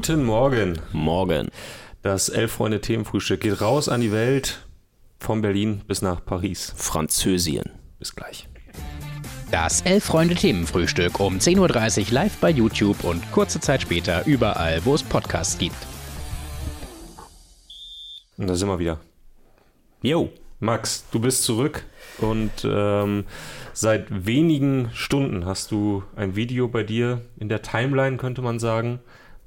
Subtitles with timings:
[0.00, 0.80] Guten Morgen.
[0.92, 1.50] Morgen.
[2.00, 4.66] Das Elf-Freunde-Themenfrühstück geht raus an die Welt,
[5.18, 6.72] von Berlin bis nach Paris.
[6.74, 7.64] Französien.
[7.98, 8.48] Bis gleich.
[9.50, 15.02] Das Elf-Freunde-Themenfrühstück um 10.30 Uhr live bei YouTube und kurze Zeit später überall, wo es
[15.02, 15.76] Podcasts gibt.
[18.38, 19.00] Und da sind wir wieder.
[20.00, 20.30] Jo.
[20.60, 21.84] Max, du bist zurück
[22.18, 23.24] und ähm,
[23.74, 29.00] seit wenigen Stunden hast du ein Video bei dir in der Timeline, könnte man sagen,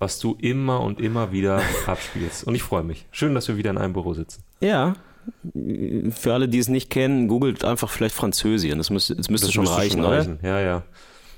[0.04, 2.44] was du immer und immer wieder abspielst.
[2.44, 3.06] Und ich freue mich.
[3.12, 4.44] Schön, dass wir wieder in einem Büro sitzen.
[4.60, 4.96] Ja.
[6.12, 8.78] Für alle, die es nicht kennen, googelt einfach vielleicht Französien.
[8.78, 10.40] Das müsste, das müsste das schon müsste reichen, schon reichen?
[10.44, 10.84] Ja, ja.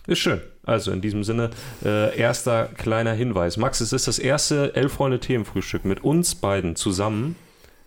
[0.07, 0.41] Ist schön.
[0.63, 1.51] Also in diesem Sinne,
[1.83, 3.57] äh, erster kleiner Hinweis.
[3.57, 7.35] Max, es ist das erste Elf-Freunde-Themenfrühstück mit uns beiden zusammen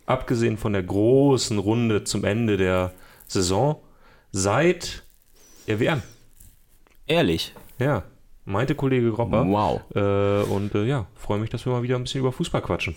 [0.06, 2.92] abgesehen von der großen Runde zum Ende der
[3.26, 3.82] Saison,
[4.30, 5.02] seit
[5.66, 6.02] der WM.
[7.06, 7.54] Ehrlich?
[7.78, 8.04] Ja,
[8.48, 9.46] meinte Kollege Gropper.
[9.46, 9.80] Wow.
[9.94, 12.96] Äh, und äh, ja, freue mich, dass wir mal wieder ein bisschen über Fußball quatschen.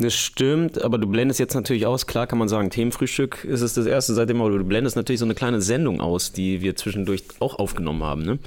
[0.00, 3.74] Das stimmt, aber du blendest jetzt natürlich aus, klar kann man sagen, Themenfrühstück ist es
[3.74, 7.24] das erste seitdem, aber du blendest natürlich so eine kleine Sendung aus, die wir zwischendurch
[7.40, 8.22] auch aufgenommen haben.
[8.22, 8.38] Ne?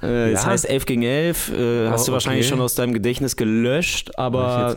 [0.00, 2.54] äh, das heißt 11 gegen 11, äh, hast oh, du wahrscheinlich okay.
[2.54, 4.76] schon aus deinem Gedächtnis gelöscht, aber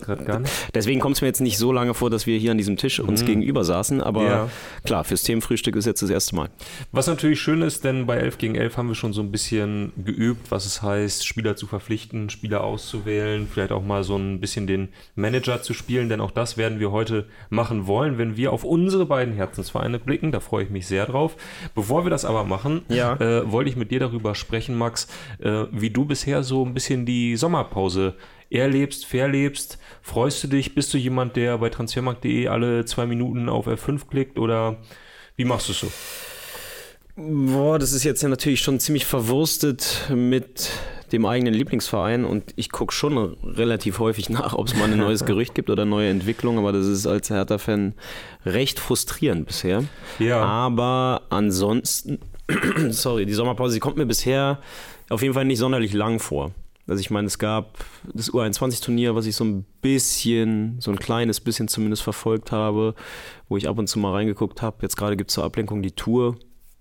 [0.73, 3.00] deswegen kommt es mir jetzt nicht so lange vor, dass wir hier an diesem Tisch
[3.00, 3.28] uns mhm.
[3.28, 4.50] gegenüber saßen, aber ja.
[4.84, 6.50] klar, fürs Themenfrühstück ist jetzt das erste Mal.
[6.92, 9.94] Was natürlich schön ist, denn bei 11 gegen 11 haben wir schon so ein bisschen
[9.95, 14.67] geübt, was es heißt, Spieler zu verpflichten, Spieler auszuwählen, vielleicht auch mal so ein bisschen
[14.67, 18.52] den Manager Manager zu spielen, denn auch das werden wir heute machen wollen, wenn wir
[18.52, 20.31] auf unsere beiden Herzensvereine blicken.
[20.31, 21.35] Da freue ich mich sehr drauf.
[21.75, 23.13] Bevor wir das aber machen, ja.
[23.16, 25.08] äh, wollte ich mit dir darüber sprechen, Max,
[25.39, 28.15] äh, wie du bisher so ein bisschen die Sommerpause
[28.49, 29.77] erlebst, verlebst.
[30.02, 30.73] Freust du dich?
[30.73, 34.77] Bist du jemand, der bei transfermarkt.de alle zwei Minuten auf F5 klickt oder
[35.35, 35.91] wie machst du es so?
[37.15, 40.69] Boah, das ist jetzt ja natürlich schon ziemlich verwurstet mit
[41.11, 45.25] dem eigenen Lieblingsverein und ich gucke schon relativ häufig nach, ob es mal ein neues
[45.25, 47.94] Gerücht gibt oder neue Entwicklung, aber das ist als Hertha-Fan
[48.45, 49.83] recht frustrierend bisher.
[50.19, 50.41] Ja.
[50.44, 52.20] Aber ansonsten,
[52.89, 54.59] sorry, die Sommerpause, sie kommt mir bisher
[55.09, 56.52] auf jeden Fall nicht sonderlich lang vor.
[56.87, 57.77] Also ich meine, es gab
[58.14, 62.95] das U21-Turnier, was ich so ein bisschen, so ein kleines bisschen zumindest verfolgt habe,
[63.49, 64.77] wo ich ab und zu mal reingeguckt habe.
[64.82, 66.37] Jetzt gerade gibt es zur Ablenkung die Tour,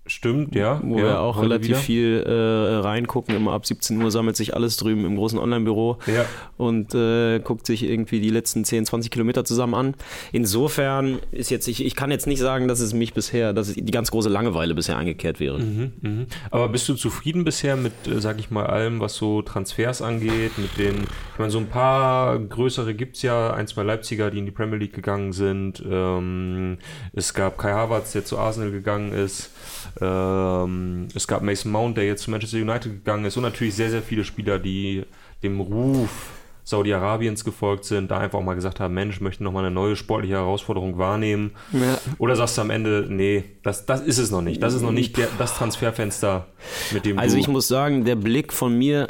[0.07, 0.79] Stimmt, ja.
[0.83, 1.79] Wo ja, wir auch relativ wieder.
[1.79, 3.35] viel äh, reingucken.
[3.35, 6.25] Immer ab 17 Uhr sammelt sich alles drüben im großen Online-Büro ja.
[6.57, 9.95] und äh, guckt sich irgendwie die letzten 10, 20 Kilometer zusammen an.
[10.31, 13.75] Insofern ist jetzt, ich, ich kann jetzt nicht sagen, dass es mich bisher, dass es
[13.75, 15.59] die ganz große Langeweile bisher eingekehrt wäre.
[15.59, 16.25] Mhm, mh.
[16.51, 20.57] Aber bist du zufrieden bisher mit, äh, sag ich mal, allem, was so Transfers angeht?
[20.57, 21.03] Mit den,
[21.33, 24.51] ich meine, so ein paar größere gibt es ja, ein, zwei Leipziger, die in die
[24.51, 25.83] Premier League gegangen sind.
[25.89, 26.77] Ähm,
[27.13, 29.51] es gab Kai Havertz, der zu Arsenal gegangen ist.
[29.99, 33.89] Ähm, es gab Mason Mount, der jetzt zu Manchester United gegangen ist und natürlich sehr,
[33.89, 35.05] sehr viele Spieler, die
[35.43, 36.31] dem Ruf
[36.67, 39.95] Saudi-Arabiens gefolgt sind, da einfach auch mal gesagt haben, Mensch, möchten noch mal eine neue
[39.95, 41.51] sportliche Herausforderung wahrnehmen.
[41.71, 41.97] Ja.
[42.17, 44.61] Oder sagst du am Ende, nee, das, das ist es noch nicht.
[44.61, 46.47] Das ist noch nicht der, das Transferfenster,
[46.91, 49.07] mit dem Also ich muss sagen, der Blick von mir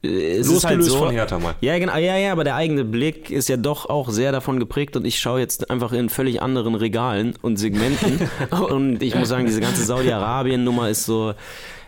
[0.00, 1.54] es Losgelöst ist halt so, von Hertha mal.
[1.60, 4.96] Ja, genau, ja, ja, aber der eigene Blick ist ja doch auch sehr davon geprägt
[4.96, 8.28] und ich schaue jetzt einfach in völlig anderen Regalen und Segmenten.
[8.50, 11.34] Und ich muss sagen, diese ganze Saudi-Arabien-Nummer ist so,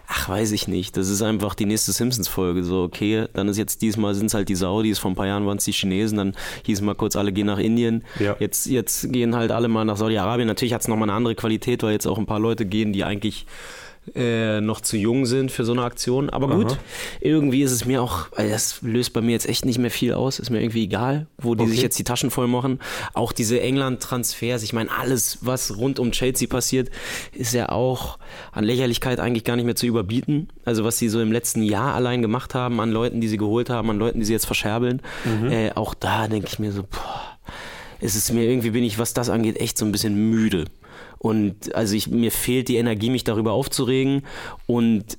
[0.06, 3.82] ach, weiß ich nicht, das ist einfach die nächste Simpsons-Folge, so, okay, dann ist jetzt
[3.82, 6.34] diesmal sind es halt die Saudis, vor ein paar Jahren waren es die Chinesen, dann
[6.64, 8.34] hießen mal kurz, alle gehen nach Indien, ja.
[8.40, 11.82] jetzt, jetzt gehen halt alle mal nach Saudi-Arabien, natürlich hat es nochmal eine andere Qualität,
[11.82, 13.46] weil jetzt auch ein paar Leute gehen, die eigentlich
[14.14, 16.30] äh, noch zu jung sind für so eine Aktion.
[16.30, 16.78] Aber gut, Aha.
[17.20, 20.14] irgendwie ist es mir auch, also das löst bei mir jetzt echt nicht mehr viel
[20.14, 21.72] aus, ist mir irgendwie egal, wo die okay.
[21.72, 22.80] sich jetzt die Taschen voll machen.
[23.14, 26.90] Auch diese England-Transfers, ich meine, alles, was rund um Chelsea passiert,
[27.32, 28.18] ist ja auch
[28.52, 30.48] an Lächerlichkeit eigentlich gar nicht mehr zu überbieten.
[30.64, 33.70] Also was sie so im letzten Jahr allein gemacht haben, an Leuten, die sie geholt
[33.70, 35.50] haben, an Leuten, die sie jetzt verscherbeln, mhm.
[35.50, 37.38] äh, auch da denke ich mir so, boah,
[38.00, 40.64] es ist mir irgendwie, bin ich, was das angeht, echt so ein bisschen müde.
[41.22, 44.22] Und also ich, mir fehlt die Energie, mich darüber aufzuregen.
[44.66, 45.18] Und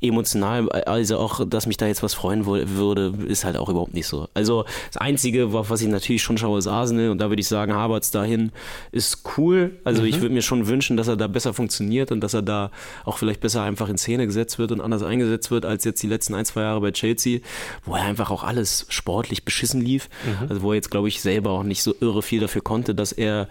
[0.00, 4.06] emotional, also auch, dass mich da jetzt was freuen würde, ist halt auch überhaupt nicht
[4.06, 4.28] so.
[4.34, 7.74] Also das Einzige, was ich natürlich schon schaue, ist Arsenal und da würde ich sagen,
[7.74, 8.52] Havertz dahin
[8.92, 9.78] ist cool.
[9.84, 10.08] Also mhm.
[10.08, 12.70] ich würde mir schon wünschen, dass er da besser funktioniert und dass er da
[13.04, 16.08] auch vielleicht besser einfach in Szene gesetzt wird und anders eingesetzt wird als jetzt die
[16.08, 17.40] letzten ein, zwei Jahre bei Chelsea,
[17.84, 20.08] wo er einfach auch alles sportlich beschissen lief.
[20.24, 20.48] Mhm.
[20.48, 23.12] Also wo er jetzt, glaube ich, selber auch nicht so irre viel dafür konnte, dass
[23.12, 23.48] er,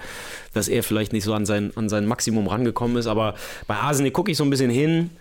[0.54, 3.07] dass er vielleicht nicht so an sein, an sein Maximum rangekommen ist.
[3.07, 3.36] Aber
[3.68, 5.12] bei Arsenal gucke ich so ein bisschen hin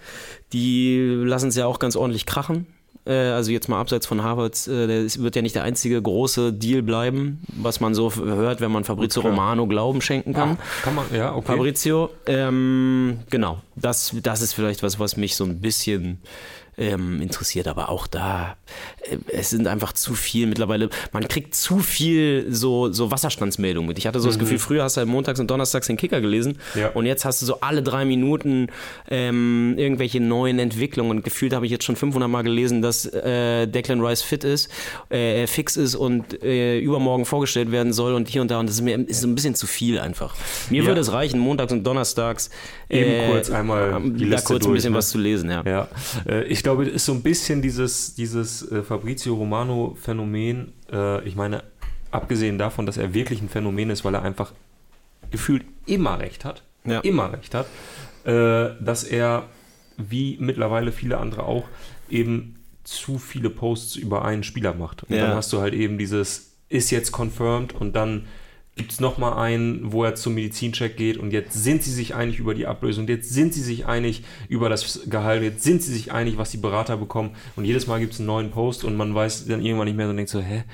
[0.52, 2.66] die lassen es ja auch ganz ordentlich krachen.
[3.08, 6.52] Äh, also jetzt mal abseits von Harvard, äh, der wird ja nicht der einzige große
[6.52, 10.58] Deal bleiben, was man so hört, wenn man Fabrizio Romano Glauben schenken kann.
[10.60, 11.46] Ah, kann man, ja, okay.
[11.46, 16.18] Fabrizio, ähm, genau, das, das ist vielleicht was, was mich so ein bisschen
[16.78, 17.68] ähm, interessiert.
[17.68, 18.56] Aber auch da,
[19.02, 20.90] äh, es sind einfach zu viel mittlerweile.
[21.12, 23.98] Man kriegt zu viel so, so Wasserstandsmeldungen mit.
[23.98, 26.58] Ich hatte so das Gefühl, früher hast du halt montags und donnerstags den Kicker gelesen
[26.74, 26.88] Ja.
[26.90, 28.68] und jetzt hast du so alle drei Minuten
[29.10, 31.10] ähm, irgendwelche neuen Entwicklungen.
[31.10, 34.70] Und gefühlt habe ich jetzt schon 500 Mal gelesen, dass äh, Declan Rice fit ist,
[35.10, 38.60] äh, fix ist und äh, übermorgen vorgestellt werden soll und hier und da.
[38.60, 40.34] Und das ist mir ist so ein bisschen zu viel einfach.
[40.70, 40.88] Mir Ja.
[40.88, 42.50] würde es reichen, montags und donnerstags
[42.90, 44.98] Eben kurz einmal die da Liste kurz ein durch, bisschen ne?
[44.98, 45.62] was zu lesen, ja.
[45.66, 45.88] Ja,
[46.26, 50.72] äh, ich glaube, es ist so ein bisschen dieses, dieses äh, Fabrizio Romano-Phänomen.
[50.92, 51.62] Äh, ich meine,
[52.10, 54.52] abgesehen davon, dass er wirklich ein Phänomen ist, weil er einfach
[55.30, 57.00] gefühlt immer recht hat, Ja.
[57.00, 57.66] immer recht hat,
[58.24, 59.44] äh, dass er,
[59.96, 61.64] wie mittlerweile viele andere auch,
[62.10, 65.04] eben zu viele Posts über einen Spieler macht.
[65.04, 65.22] Und Ja.
[65.26, 68.26] dann hast du halt eben dieses, ist jetzt confirmed und dann
[68.78, 72.38] gibt es nochmal einen, wo er zum Medizincheck geht und jetzt sind sie sich einig
[72.38, 76.12] über die Ablösung, jetzt sind sie sich einig über das Gehalt, jetzt sind sie sich
[76.12, 77.32] einig, was die Berater bekommen.
[77.56, 80.08] Und jedes Mal gibt es einen neuen Post und man weiß dann irgendwann nicht mehr
[80.08, 80.64] und denkt so, hä,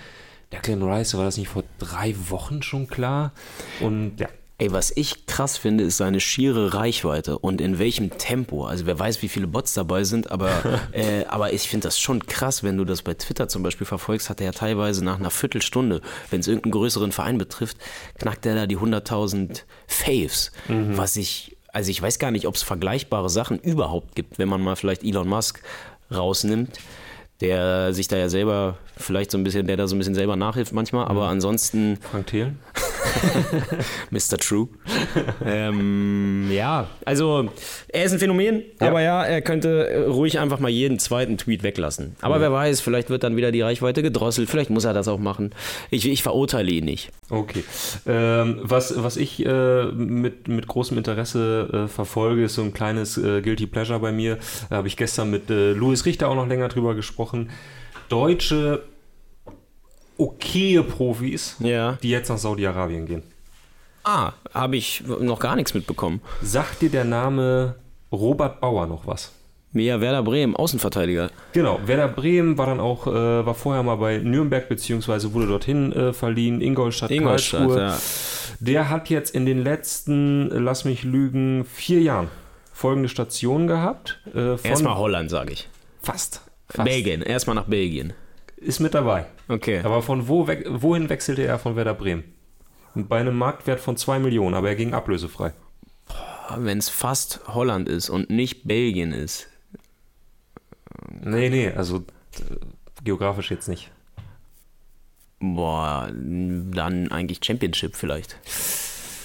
[0.52, 3.32] Declan Rice, war das nicht vor drei Wochen schon klar?
[3.80, 8.66] Und ja, Ey, was ich krass finde, ist seine schiere Reichweite und in welchem Tempo.
[8.66, 12.24] Also wer weiß, wie viele Bots dabei sind, aber, äh, aber ich finde das schon
[12.26, 15.30] krass, wenn du das bei Twitter zum Beispiel verfolgst, hat er ja teilweise nach einer
[15.30, 17.78] Viertelstunde, wenn es irgendeinen größeren Verein betrifft,
[18.20, 22.62] knackt er da die 100.000 Faves, was ich, also ich weiß gar nicht, ob es
[22.62, 25.62] vergleichbare Sachen überhaupt gibt, wenn man mal vielleicht Elon Musk
[26.14, 26.78] rausnimmt.
[27.40, 30.36] Der sich da ja selber vielleicht so ein bisschen, der da so ein bisschen selber
[30.36, 32.60] nachhilft manchmal, aber ansonsten Frank Thelen?
[34.10, 34.38] Mr.
[34.38, 34.68] True.
[35.44, 37.48] ähm, ja, also
[37.88, 38.88] er ist ein Phänomen, Ja.
[38.88, 42.16] aber ja, er könnte äh, ruhig einfach mal jeden zweiten Tweet weglassen.
[42.20, 45.18] Aber wer weiß, vielleicht wird dann wieder die Reichweite gedrosselt, vielleicht muss er das auch
[45.18, 45.50] machen.
[45.90, 47.10] Ich, ich verurteile ihn nicht.
[47.30, 47.64] Okay.
[48.06, 53.16] Ähm, was, was ich äh, mit, mit großem Interesse äh, verfolge, ist so ein kleines
[53.18, 54.38] äh, Guilty Pleasure bei mir.
[54.70, 57.50] Da habe ich gestern mit äh, Louis Richter auch noch länger drüber gesprochen.
[58.08, 58.82] Deutsche
[60.18, 61.98] okaye Profis, Ja.
[62.02, 63.22] die jetzt nach Saudi-Arabien gehen.
[64.04, 66.20] Ah, habe ich noch gar nichts mitbekommen.
[66.42, 67.76] Sagt dir der Name
[68.12, 69.32] Robert Bauer noch was?
[69.72, 71.30] Mia Werder Bremen, Außenverteidiger.
[71.52, 73.10] Genau, Werder Bremen war dann auch, äh,
[73.46, 77.80] war vorher mal bei Nürnberg, beziehungsweise wurde dorthin äh, verliehen, Ingolstadt, Ingolstadt, Karlsruhe.
[77.80, 77.98] ja.
[78.60, 82.28] Der hat jetzt in den letzten, lass mich lügen, vier Jahren
[82.72, 84.20] folgende Stationen gehabt.
[84.32, 85.68] Äh, Erstmal Holland, sage ich.
[86.02, 86.42] fast.
[86.68, 86.84] fast.
[86.88, 88.12] Belgien, erstmal nach Belgien.
[88.64, 89.26] Ist mit dabei.
[89.48, 89.80] Okay.
[89.84, 92.24] Aber von wo weg, wohin wechselte er von Werder Bremen?
[92.94, 95.52] Bei einem Marktwert von 2 Millionen, aber er ging ablösefrei.
[96.56, 99.48] Wenn es fast Holland ist und nicht Belgien ist,
[101.22, 102.56] Nee, nee, also äh,
[103.02, 103.90] geografisch jetzt nicht.
[105.40, 108.36] boah, dann eigentlich Championship vielleicht.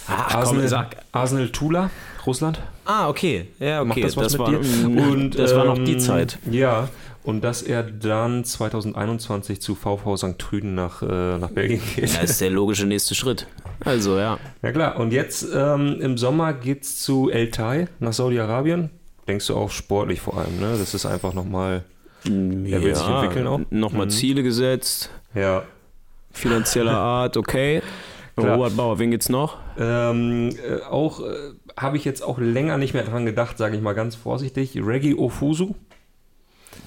[0.10, 0.96] Ach, komm, Arsenal, sag.
[1.12, 1.90] Arsenal Tula,
[2.26, 2.60] Russland.
[2.86, 3.48] Ah, okay.
[3.60, 3.88] Ja, okay.
[3.88, 4.60] Macht das was mit war, dir?
[5.12, 6.40] Und, das war noch die ähm, Zeit.
[6.50, 6.90] Ja,
[7.24, 10.40] und dass er dann 2021 zu VV St.
[10.40, 12.06] Trüden nach, äh, nach Belgien geht.
[12.06, 13.46] Das ist der logische nächste Schritt.
[13.86, 14.40] Also, ja.
[14.64, 18.90] Ja klar, und jetzt ähm, im Sommer geht's zu El Tai nach Saudi-Arabien.
[19.28, 20.76] Denkst du auch sportlich vor allem, ne?
[20.80, 21.84] Das ist einfach nochmal,
[22.26, 23.60] er will sich entwickeln auch.
[23.70, 24.12] Nochmal Mhm.
[24.12, 25.64] Ziele gesetzt, Ja.
[26.32, 27.82] finanzieller Art, okay.
[28.40, 28.58] Klar.
[28.58, 29.58] Robert Bauer, wen geht's noch?
[29.78, 33.82] Ähm, äh, auch äh, habe ich jetzt auch länger nicht mehr dran gedacht, sage ich
[33.82, 34.78] mal ganz vorsichtig.
[34.78, 35.76] Reggie Ofusu.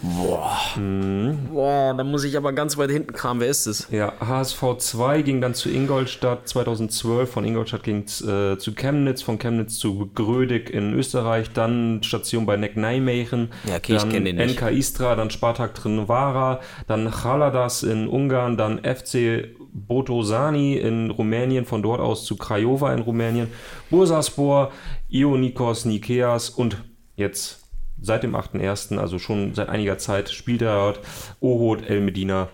[0.03, 3.41] Boah, da muss ich aber ganz weit hinten kramen.
[3.41, 3.87] Wer ist es?
[3.91, 9.23] Ja, HSV 2 ging dann zu Ingolstadt 2012, von Ingolstadt ging es äh, zu Chemnitz,
[9.23, 14.11] von Chemnitz zu Grödig in Österreich, dann Station bei Neck Nijmegen, Ja, okay, ich dann
[14.11, 14.61] kenn den nicht.
[14.61, 21.83] NK Istra, dann Spartak Trnavara, dann Chaladas in Ungarn, dann FC Botosani in Rumänien, von
[21.83, 23.49] dort aus zu Craiova in Rumänien,
[23.89, 24.73] Bursaspor,
[25.09, 26.77] Ionikos Nikeas und
[27.17, 27.62] jetzt
[28.03, 31.01] seit dem 8.1., also schon seit einiger Zeit, spielt er dort
[31.41, 32.49] Ohod El Medina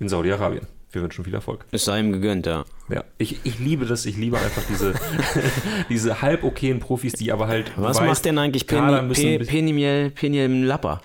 [0.00, 0.66] in Saudi-Arabien.
[0.90, 1.64] Wir wünschen viel Erfolg.
[1.72, 2.64] Es sei ihm gegönnt, ja.
[2.88, 4.06] Ja, ich, ich liebe das.
[4.06, 4.94] Ich liebe einfach diese,
[5.88, 7.72] diese halb okayen Profis, die aber halt.
[7.76, 11.00] Was weiß, macht denn eigentlich Kader Penny, müssen Pe, ein bisschen- Penimiel, Penimiel Lapper?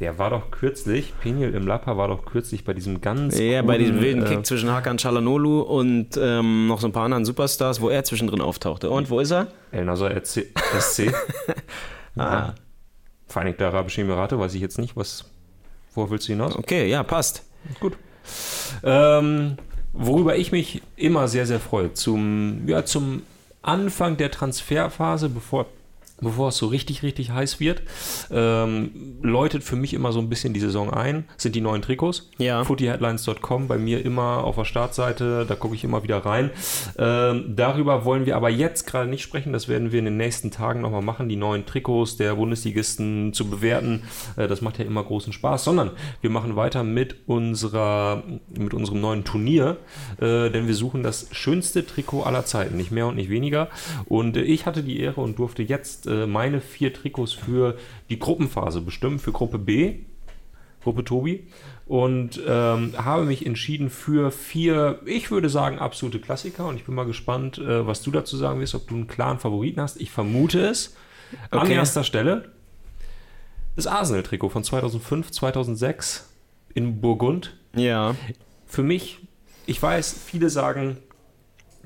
[0.00, 3.38] Der war doch kürzlich, Peniel im Lappa war doch kürzlich bei diesem ganz.
[3.38, 7.04] Ja, bei diesem wilden äh, Kick zwischen Hakan Çalhanoğlu und ähm, noch so ein paar
[7.04, 8.90] anderen Superstars, wo er zwischendrin auftauchte.
[8.90, 9.46] Und wo ist er?
[9.70, 10.46] El Nasser SC.
[12.16, 12.54] Ah.
[13.26, 14.96] Vereinigte Arabische Emirate, weiß ich jetzt nicht.
[14.96, 15.24] Was,
[15.94, 16.56] worauf willst du hinaus?
[16.56, 17.44] Okay, ja, passt.
[17.80, 17.96] Gut.
[18.82, 19.56] Ähm,
[19.92, 23.22] worüber ich mich immer sehr, sehr freue, zum, ja, zum
[23.62, 25.66] Anfang der Transferphase, bevor
[26.20, 27.82] bevor es so richtig, richtig heiß wird.
[28.30, 32.30] Ähm, läutet für mich immer so ein bisschen die Saison ein, sind die neuen Trikots.
[32.38, 32.64] Ja.
[32.64, 36.50] Footyheadlines.com, bei mir immer auf der Startseite, da gucke ich immer wieder rein.
[36.98, 40.50] Ähm, darüber wollen wir aber jetzt gerade nicht sprechen, das werden wir in den nächsten
[40.50, 44.04] Tagen nochmal machen, die neuen Trikots der Bundesligisten zu bewerten.
[44.36, 45.90] Äh, das macht ja immer großen Spaß, sondern
[46.20, 49.78] wir machen weiter mit unserer, mit unserem neuen Turnier,
[50.18, 53.68] äh, denn wir suchen das schönste Trikot aller Zeiten, nicht mehr und nicht weniger.
[54.06, 57.76] Und äh, ich hatte die Ehre und durfte jetzt äh, meine vier Trikots für
[58.10, 60.00] die Gruppenphase bestimmen, für Gruppe B,
[60.82, 61.46] Gruppe Tobi,
[61.86, 66.66] und ähm, habe mich entschieden für vier, ich würde sagen, absolute Klassiker.
[66.66, 69.38] Und ich bin mal gespannt, äh, was du dazu sagen wirst, ob du einen klaren
[69.38, 70.00] Favoriten hast.
[70.00, 70.96] Ich vermute es.
[71.50, 71.74] An Okay.
[71.74, 72.52] erster Stelle
[73.76, 76.30] das Arsenal-Trikot von 2005, 2006
[76.74, 77.56] in Burgund.
[77.74, 78.14] Ja.
[78.66, 79.18] Für mich,
[79.66, 80.98] ich weiß, viele sagen,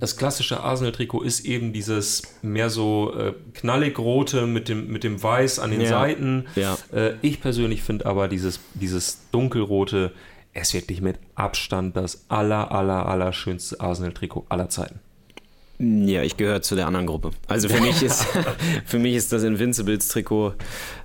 [0.00, 5.22] das klassische Arsenal-Trikot ist eben dieses mehr so äh, knallig rote mit dem, mit dem
[5.22, 5.88] Weiß an den Ja.
[5.88, 6.46] Seiten.
[6.54, 6.76] Ja.
[6.92, 10.12] Äh, ich persönlich finde aber dieses, dieses dunkelrote,
[10.54, 15.00] es wirklich mit Abstand das aller, aller, aller schönste Arsenal-Trikot aller Zeiten.
[15.80, 17.30] Ja, ich gehöre zu der anderen Gruppe.
[17.46, 18.26] Also für mich ist,
[18.84, 20.54] für mich ist das Invincibles-Trikot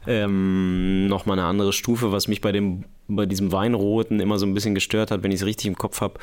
[0.07, 4.53] ähm, nochmal eine andere Stufe, was mich bei dem bei diesem Weinroten immer so ein
[4.53, 6.15] bisschen gestört hat, wenn ich es richtig im Kopf habe,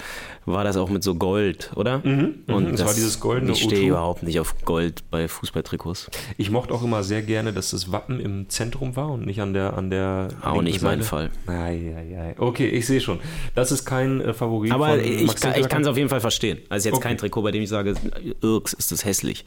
[0.47, 1.99] war das auch mit so Gold, oder?
[2.05, 3.89] mhm, das war dieses goldene Ich stehe O2.
[3.89, 6.11] überhaupt nicht auf Gold bei Fußballtrikots.
[6.37, 9.53] Ich mochte auch immer sehr gerne, dass das Wappen im Zentrum war und nicht an
[9.55, 11.09] der an der Auch nicht mein Seite.
[11.09, 11.31] Fall.
[11.47, 12.35] Ei, ei, ei.
[12.39, 13.19] Okay, ich sehe schon.
[13.55, 16.09] Das ist kein äh, Favorit Aber von ich, Max kann- ich kann es auf jeden
[16.09, 16.59] Fall verstehen.
[16.69, 17.09] Also jetzt Okay.
[17.09, 17.95] kein Trikot, bei dem ich sage,
[18.43, 19.45] irks, ist das hässlich.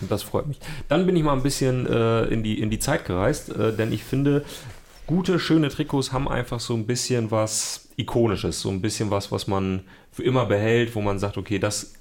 [0.00, 0.58] Das freut mich.
[0.88, 3.92] Dann bin ich mal ein bisschen äh, in, die, in die Zeit gereist, äh, denn
[3.92, 4.44] ich finde,
[5.08, 9.48] gute, schöne Trikots haben einfach so ein bisschen was Ikonisches, so ein bisschen was, was
[9.48, 11.94] man für immer behält, wo man sagt, okay, das,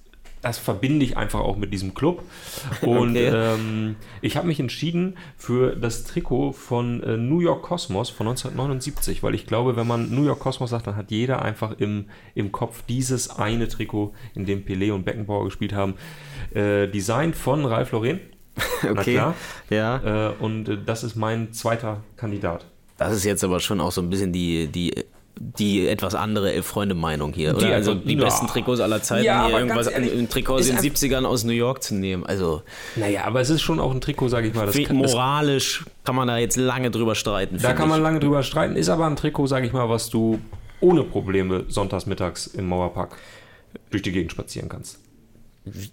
[0.43, 2.21] das verbinde ich einfach auch mit diesem Club.
[2.81, 3.31] Und Okay.
[3.33, 9.23] ähm, ich habe mich entschieden für das Trikot von äh, New York Cosmos von 1979,
[9.23, 12.51] weil ich glaube, wenn man New York Cosmos sagt, dann hat jeder einfach im, im
[12.51, 15.95] Kopf dieses eine Trikot, in dem Pelé und Beckenbauer gespielt haben.
[16.53, 18.19] Äh, designt von Ralf Lauren.
[18.83, 19.13] Na Okay.
[19.13, 19.35] klar.
[19.69, 20.29] Ja.
[20.29, 22.65] Äh, und äh, das ist mein zweiter Kandidat.
[22.97, 25.05] Das ist jetzt aber schon auch so ein bisschen die, die,
[25.39, 27.59] die etwas andere Elf-Freunde-Meinung hier, oder?
[27.67, 28.23] Die- also also, die ja.
[28.23, 31.51] besten Trikots aller Zeiten, Ja, irgendwas ehrlich, ein Trikot aus den einfach- 70ern aus New
[31.53, 32.25] York zu nehmen.
[32.25, 32.63] Also
[32.95, 34.65] Naja, aber es ist schon auch ein Trikot, sage ich mal.
[34.65, 37.59] Das kann, das, moralisch kann man da jetzt lange drüber streiten.
[37.61, 38.03] da kann man ich.
[38.03, 38.75] lange drüber streiten.
[38.75, 40.39] Ist aber ein Trikot, sage ich mal, was du
[40.79, 43.15] ohne Probleme sonntags mittags im Mauerpark
[43.91, 44.99] durch die Gegend spazieren kannst.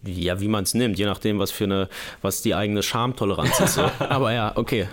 [0.05, 1.89] Ja, wie man es nimmt, je nachdem, was für eine,
[2.23, 3.75] was die eigene Schamtoleranz ist.
[3.75, 3.83] So.
[3.99, 4.87] Aber ja, okay.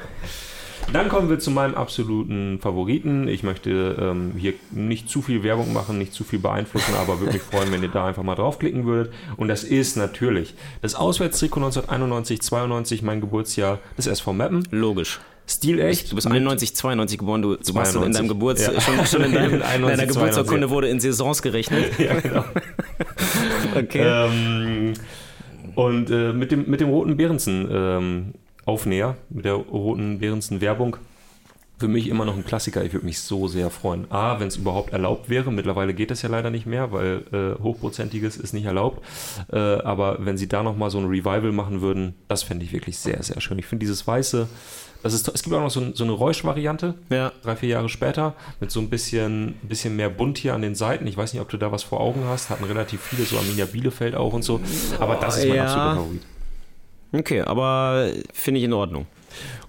[0.94, 3.28] Dann kommen wir zu meinem absoluten Favoriten.
[3.30, 7.34] Ich möchte ähm, hier nicht zu viel Werbung machen, nicht zu viel beeinflussen, aber würde
[7.34, 9.14] mich freuen, wenn ihr da einfach mal draufklicken würdet.
[9.38, 14.68] Und das ist natürlich das Auswärtstrikot 1991, 92, mein Geburtsjahr des SV Meppen.
[14.72, 15.22] Logisch.
[15.48, 16.12] Stilecht.
[16.12, 18.14] Du bist mit- 91, 92 geboren, du, du machst in 92.
[18.18, 18.80] deinem Geburts Ja.
[18.82, 20.70] schon, schon in, deinem, In 91, deiner Geburtsurkunde 92.
[20.70, 21.86] wurde in Saisons gerechnet.
[22.00, 22.44] Ja, genau.
[23.76, 24.02] Okay.
[24.04, 24.94] Ähm,
[25.76, 28.34] und äh, mit, dem, mit dem roten Behrensen ähm,
[28.66, 30.98] Aufnäher, mit der roten Behrensen Werbung,
[31.80, 32.84] für mich immer noch ein Klassiker.
[32.86, 34.06] Ich würde mich so sehr freuen.
[34.12, 35.52] A, wenn es überhaupt erlaubt wäre.
[35.52, 39.04] Mittlerweile geht das ja leider nicht mehr, weil äh, hochprozentiges ist nicht erlaubt.
[39.52, 43.00] Äh, aber wenn sie da nochmal so ein Revival machen würden, das fände ich wirklich
[43.00, 43.58] sehr, sehr schön.
[43.58, 44.48] Ich finde dieses Weiße,
[45.02, 47.32] das ist, es gibt auch noch so, ein, so eine Räusch-Variante, Ja.
[47.42, 51.08] drei, vier Jahre später, mit so ein bisschen, bisschen mehr bunt hier an den Seiten.
[51.08, 52.52] Ich weiß nicht, ob du da was vor Augen hast.
[52.52, 54.62] Hatten relativ viele, so Arminia Bielefeld auch und so.
[55.00, 55.64] Aber das ist mein Ja.
[55.64, 56.22] absoluter Favorit.
[57.14, 59.06] Okay, aber finde ich in Ordnung.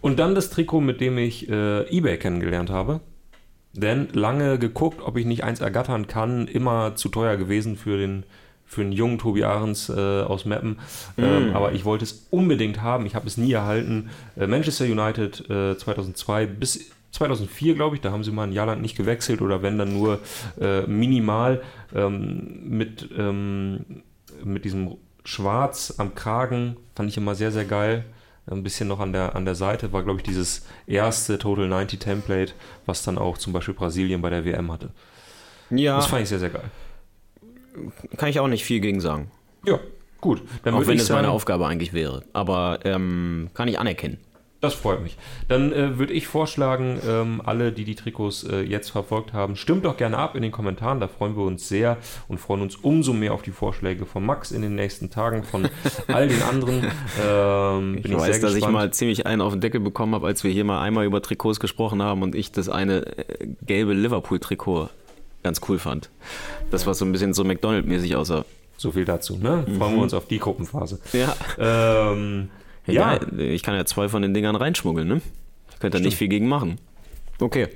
[0.00, 3.00] Und dann das Trikot, mit dem ich äh, eBay kennengelernt habe.
[3.74, 8.24] Denn lange geguckt, ob ich nicht eins ergattern kann, immer zu teuer gewesen für den,
[8.66, 10.78] für einen jungen Tobi Ahrens äh, aus Meppen.
[11.16, 13.06] Ähm, aber ich wollte es unbedingt haben.
[13.06, 14.10] Ich habe es nie erhalten.
[14.36, 18.66] Äh, Manchester United äh, 2002 bis 2004, glaube ich, da haben sie mal ein Jahr
[18.66, 20.20] lang nicht gewechselt oder wenn dann nur
[20.60, 21.62] äh, minimal
[21.94, 24.02] ähm, mit, ähm,
[24.42, 26.76] mit diesem Schwarz am Kragen.
[26.94, 28.04] Fand ich immer sehr, sehr geil.
[28.50, 32.00] Ein bisschen noch an der, an der Seite war, glaube ich, dieses erste Total 90
[32.00, 32.52] Template,
[32.86, 34.90] was dann auch zum Beispiel Brasilien bei der WM hatte.
[35.70, 36.64] Ja, Das fand ich sehr, sehr geil.
[38.16, 39.30] kann ich auch nicht viel gegen sagen.
[39.64, 39.78] Ja,
[40.20, 40.42] gut.
[40.64, 42.24] Dann Auch wenn es meine Aufgabe eigentlich wäre.
[42.32, 44.18] Aber ähm, kann ich anerkennen.
[44.62, 45.16] Das freut mich.
[45.48, 49.84] Dann äh, würde ich vorschlagen, ähm, alle, die die Trikots äh, jetzt verfolgt haben, stimmt
[49.84, 51.00] doch gerne ab in den Kommentaren.
[51.00, 51.96] Da freuen wir uns sehr
[52.28, 55.68] und freuen uns umso mehr auf die Vorschläge von Max in den nächsten Tagen, von
[56.06, 56.84] all den anderen.
[57.20, 58.72] Ähm, Ich bin ich weiß, sehr dass ich gespannt.
[58.72, 61.58] mal ziemlich einen auf den Deckel bekommen habe, als wir hier mal einmal über Trikots
[61.58, 64.90] gesprochen haben und ich das eine äh, gelbe Liverpool-Trikot
[65.42, 66.08] ganz cool fand.
[66.70, 68.44] Das, was so ein bisschen so McDonald-mäßig aussah.
[68.76, 69.66] So viel dazu, ne?
[69.76, 71.00] Freuen wir uns auf die Gruppenphase.
[71.12, 71.34] Ja.
[71.58, 72.48] Ähm,
[72.86, 75.20] Egal, ich kann ja zwei von den Dingern reinschmuggeln, ne?
[75.78, 76.78] Könnt ihr nicht viel gegen machen.
[77.40, 77.68] Okay.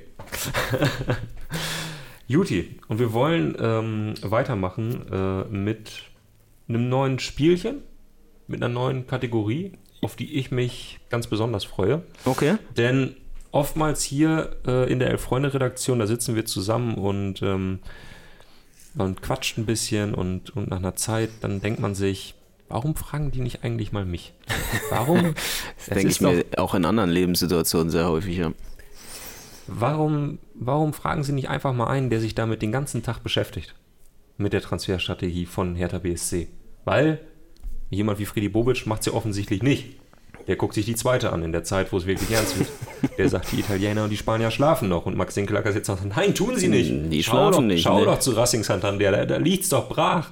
[2.27, 6.03] Juti, und wir wollen ähm, weitermachen äh, mit
[6.67, 7.83] einem neuen Spielchen,
[8.47, 12.03] mit einer neuen Kategorie, auf die ich mich ganz besonders freue.
[12.25, 12.57] Okay.
[12.75, 13.15] Denn
[13.51, 17.79] oftmals hier äh, in der Elf-Freunde-Redaktion, da sitzen wir zusammen und ähm,
[18.93, 22.35] man quatscht ein bisschen und, und nach einer Zeit, dann denkt man sich,
[22.69, 24.33] warum fragen die nicht eigentlich mal mich?
[24.89, 25.33] Warum?
[25.77, 28.51] Das denke ich mir auch in anderen Lebenssituationen sehr häufig, ja.
[29.67, 33.75] Warum, warum fragen sie nicht einfach mal einen, der sich damit den ganzen Tag beschäftigt?
[34.37, 36.49] Mit der Transferstrategie von Hertha BSC.
[36.85, 37.19] Weil
[37.89, 39.97] jemand wie Freddy Bobic macht es ja offensichtlich nicht.
[40.47, 42.69] Der guckt sich die zweite an in der Zeit, wo es wirklich ernst wird.
[43.17, 45.05] Der sagt, die Italiener und die Spanier schlafen noch.
[45.05, 46.91] Und Max Dinkelacke jetzt sagt, nein, tun sie nicht.
[47.11, 48.05] Die schau schlafen doch, nicht, Schau ne.
[48.05, 50.31] doch zu Racing Santander, da, da liegt's doch brach.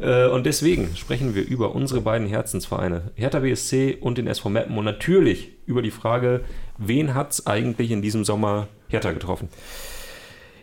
[0.00, 4.76] Äh, und deswegen sprechen wir über unsere beiden Herzensvereine, Hertha BSC und den SV Meppen.
[4.76, 6.40] Und natürlich über die Frage,
[6.78, 9.48] wen hat's eigentlich in diesem Sommer Hertha getroffen?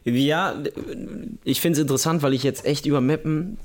[0.06, 0.56] Ja,
[1.44, 3.58] ich finde es interessant, weil ich jetzt echt über Mappen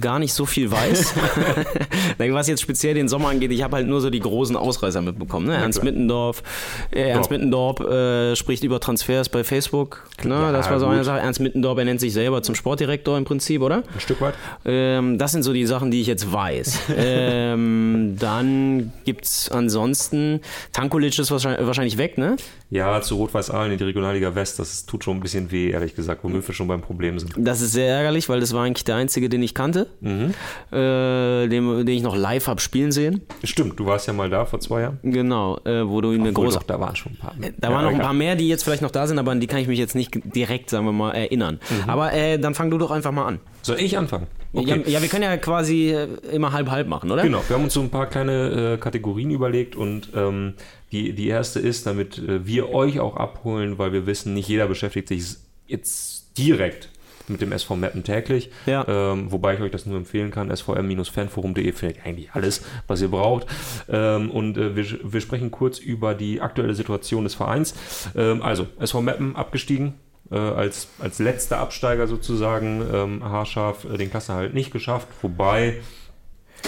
[0.00, 1.14] gar nicht so viel weiß.
[2.18, 5.46] Was jetzt speziell den Sommer angeht, ich habe halt nur so die großen Ausreißer mitbekommen.
[5.46, 5.54] Ne?
[5.56, 5.82] Ernst.
[5.82, 6.42] Mittendorf,
[6.90, 7.30] äh, Ernst.
[7.30, 10.08] Mittendorf äh, spricht über Transfers bei Facebook.
[10.24, 10.34] Ne?
[10.34, 11.04] Ja, das war so eine gut.
[11.04, 11.20] Sache.
[11.20, 13.82] Ernst Mittendorf, er nennt sich selber zum Sportdirektor im Prinzip, oder?
[13.92, 14.34] Ein Stück weit?
[14.64, 16.78] Ähm, das sind so die Sachen, die ich jetzt weiß.
[16.96, 20.40] ähm, dann gibt es ansonsten,
[20.72, 22.36] Tankulic ist wahrscheinlich, wahrscheinlich weg, ne?
[22.70, 25.94] Ja, zu Rot-Weiß Aalen in die Regionalliga West, das tut schon ein bisschen weh, ehrlich
[25.94, 27.32] gesagt, womit wir schon beim Problem sind.
[27.36, 31.86] Das ist sehr ärgerlich, weil das war eigentlich der einzige, den ich kannte, äh, den,
[31.86, 33.22] den ich noch live habe spielen sehen.
[33.44, 34.98] Stimmt, du warst ja mal da vor zwei Jahren.
[35.02, 36.58] Genau, äh, wo du eine Obwohl, große.
[36.58, 37.34] doch, da waren schon ein paar.
[37.58, 39.46] Da waren noch ein paar mehr, die jetzt vielleicht noch da sind, aber an die
[39.46, 41.60] kann ich mich jetzt nicht direkt, sagen wir mal, erinnern.
[41.86, 43.40] Aber äh, dann fang du doch einfach mal an.
[43.62, 44.26] Soll ich anfangen?
[44.52, 47.22] Ja, ja, wir können ja quasi äh, immer halb-halb machen, oder?
[47.22, 50.54] Genau, wir haben uns so ein paar kleine äh, Kategorien überlegt und ähm,
[50.90, 54.66] die, die erste ist, damit äh, wir euch auch abholen, weil wir wissen, nicht jeder
[54.66, 56.88] beschäftigt sich jetzt direkt
[57.28, 58.50] mit dem SV Mappen täglich.
[58.66, 58.84] Ja.
[58.88, 63.46] Ähm, wobei ich euch das nur empfehlen kann, svm-fanforum.de findet eigentlich alles, was ihr braucht.
[63.88, 67.74] Ähm, und äh, wir, wir sprechen kurz über die aktuelle Situation des Vereins.
[68.16, 69.94] Ähm, also, SV Mappen abgestiegen,
[70.30, 75.80] äh, als, als letzter Absteiger sozusagen, ähm, haarscharf äh, den Klassenerhalt nicht geschafft, wobei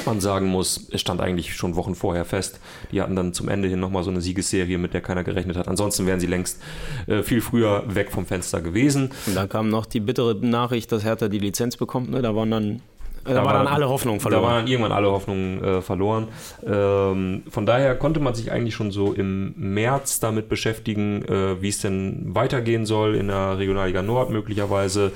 [0.07, 2.61] man sagen muss, es stand eigentlich schon Wochen vorher fest.
[2.92, 5.68] Die hatten dann zum Ende hin nochmal so eine Siegesserie, mit der keiner gerechnet hat.
[5.68, 6.61] Ansonsten wären sie längst
[7.07, 9.11] äh, viel früher weg vom Fenster gewesen.
[9.26, 12.11] Und dann kam noch die bittere Nachricht, dass Hertha die Lizenz bekommt.
[12.11, 12.22] Ne?
[12.22, 12.83] Da waren dann,
[13.24, 14.42] äh, da war dann alle Hoffnung verloren.
[14.42, 16.29] Da waren irgendwann alle Hoffnungen äh, verloren.
[16.66, 21.68] Ähm, von daher konnte man sich eigentlich schon so im März damit beschäftigen, äh, wie
[21.68, 25.12] es denn weitergehen soll in der Regionalliga Nord möglicherweise.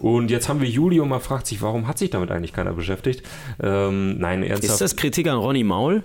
[0.00, 2.72] Und jetzt haben wir Juli und man fragt sich, warum hat sich damit eigentlich keiner
[2.72, 3.22] beschäftigt?
[3.62, 4.72] Ähm, nein, ernsthaft.
[4.72, 6.02] Ist das Kritik an Ronny Maul?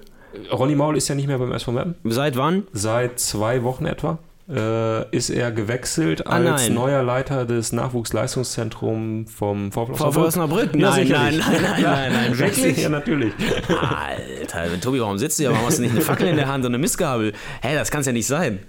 [0.51, 1.95] Ronny Maul ist ja nicht mehr beim SV Meppen.
[2.03, 2.63] Seit wann?
[2.73, 4.19] Seit zwei Wochen etwa
[4.53, 6.73] äh, ist er gewechselt Ah, als nein.
[6.73, 10.75] neuer Leiter des Nachwuchsleistungszentrums vom VfL Osnabrück?
[10.75, 12.77] Ja, Nein, nein, nein, nein, nein, nein, wirklich?
[12.77, 13.33] Ja, natürlich.
[13.69, 15.51] Alter, Tobi, warum sitzt du hier?
[15.51, 17.33] Warum hast du nicht eine Fackel in der Hand und eine Missgabel?
[17.61, 18.59] Hä, das kann's ja nicht sein.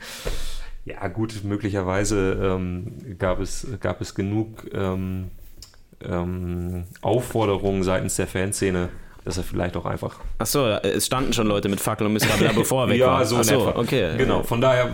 [0.86, 5.32] Ja, gut, möglicherweise ähm, gab, es, gab es genug ähm,
[6.00, 8.90] ähm, Aufforderungen seitens der Fanszene,
[9.24, 10.20] dass er vielleicht auch einfach.
[10.38, 13.24] Achso, es standen schon Leute mit Fackel und Missgabel, bevor er weg ja, war.
[13.24, 13.80] so Ach in etwa.
[13.80, 14.16] okay.
[14.16, 14.90] Genau, von daher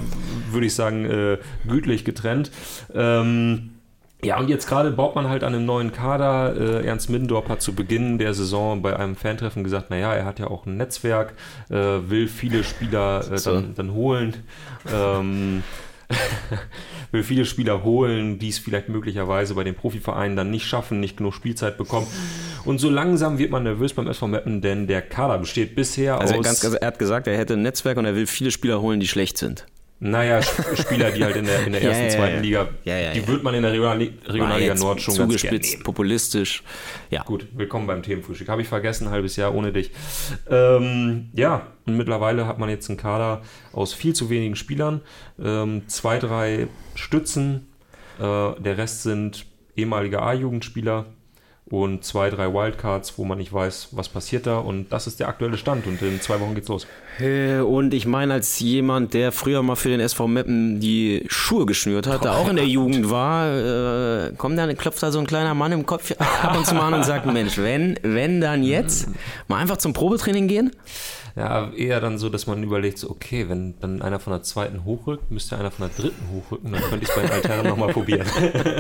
[0.50, 1.36] würde ich sagen, äh,
[1.68, 2.50] gütlich getrennt.
[2.94, 3.72] Ähm,
[4.24, 6.54] ja, und jetzt gerade baut man halt an einem neuen Kader.
[6.56, 10.38] Äh, Ernst Middendorf hat zu Beginn der Saison bei einem Fantreffen gesagt, naja, er hat
[10.38, 11.34] ja auch ein Netzwerk,
[11.70, 14.36] äh, will viele Spieler äh, dann, dann holen.
[14.92, 15.64] Ähm,
[17.12, 21.16] will viele Spieler holen, die es vielleicht möglicherweise bei den Profivereinen dann nicht schaffen, nicht
[21.16, 22.06] genug Spielzeit bekommen.
[22.64, 26.34] Und so langsam wird man nervös beim SV Meppen, denn der Kader besteht bisher Also
[26.34, 26.44] aus...
[26.44, 29.00] ganz, ganz, er hat gesagt, er hätte ein Netzwerk und er will viele Spieler holen,
[29.00, 29.66] die schlecht sind.
[30.04, 32.40] Naja, Sp- Spieler, die halt in der, in der ersten, ja, zweiten ja.
[32.40, 35.84] Liga, Ja, ja, die wird man in der Regionalli- Regionalliga Nord schon ganz zugespitzt, nehmen.
[35.84, 36.64] populistisch.
[37.10, 37.22] Ja.
[37.22, 38.48] Gut, willkommen beim Themenfrühstück.
[38.48, 39.92] Habe ich vergessen, ein halbes Jahr ohne dich.
[40.50, 45.02] Ähm, ja, und mittlerweile hat man jetzt einen Kader aus viel zu wenigen Spielern.
[45.40, 47.68] Ähm, zwei, drei Stützen.
[48.18, 48.22] Äh,
[48.60, 51.06] der Rest sind ehemalige A-Jugendspieler
[51.72, 54.58] und zwei, drei Wildcards, wo man nicht weiß, was passiert da.
[54.58, 55.86] Und das ist der aktuelle Stand.
[55.86, 56.86] Und in zwei Wochen geht's los.
[57.66, 62.06] Und ich meine, als jemand, der früher mal für den SV Meppen die Schuhe geschnürt
[62.06, 65.54] hat, der auch in der Jugend war, äh, kommt dann, klopft da so ein kleiner
[65.54, 69.08] Mann im Kopf ab und zu mal an und sagt, Mensch, wenn, wenn dann jetzt,
[69.48, 70.72] mal einfach zum Probetraining gehen?
[71.36, 74.84] Ja, eher dann so, dass man überlegt, so, okay, wenn dann einer von der zweiten
[74.84, 77.88] hochrückt, müsste einer von der dritten hochrücken, dann könnte ich es bei den Altherren nochmal
[77.92, 78.26] probieren.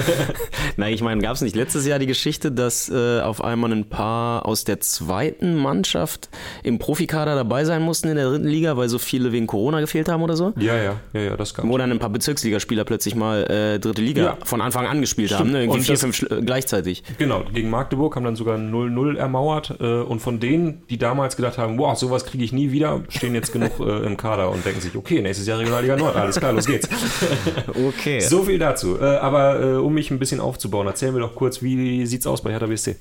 [0.76, 3.88] Na, ich meine, gab es nicht letztes Jahr die Geschichte, dass äh, auf einmal ein
[3.88, 6.28] paar aus der zweiten Mannschaft
[6.62, 10.08] im Profikader dabei sein mussten in der dritten Liga, weil so viele wegen Corona gefehlt
[10.08, 10.52] haben oder so?
[10.58, 14.02] Ja, ja, ja, ja, das gab Wo dann ein paar Bezirksligaspieler plötzlich mal äh, dritte
[14.02, 14.38] Liga Ja.
[14.44, 15.40] von Anfang an gespielt Stimmt.
[15.40, 15.60] haben, ne?
[15.60, 17.02] irgendwie Und vier, fünf äh, gleichzeitig.
[17.18, 21.58] Genau, gegen Magdeburg haben dann sogar 0-0 ermauert äh, und von denen, die damals gedacht
[21.58, 24.80] haben, wow, sowas kriege ich nie wieder, stehen jetzt genug äh, im Kader und denken
[24.80, 26.88] sich, okay, nächstes Jahr Regionalliga Nord, alles klar, los geht's.
[27.88, 28.20] Okay.
[28.20, 28.98] So viel dazu.
[29.00, 32.42] Äh, aber äh, um mich ein bisschen aufzubauen, erzählen wir doch kurz, wie sieht's aus
[32.42, 32.96] bei Hertha BSC?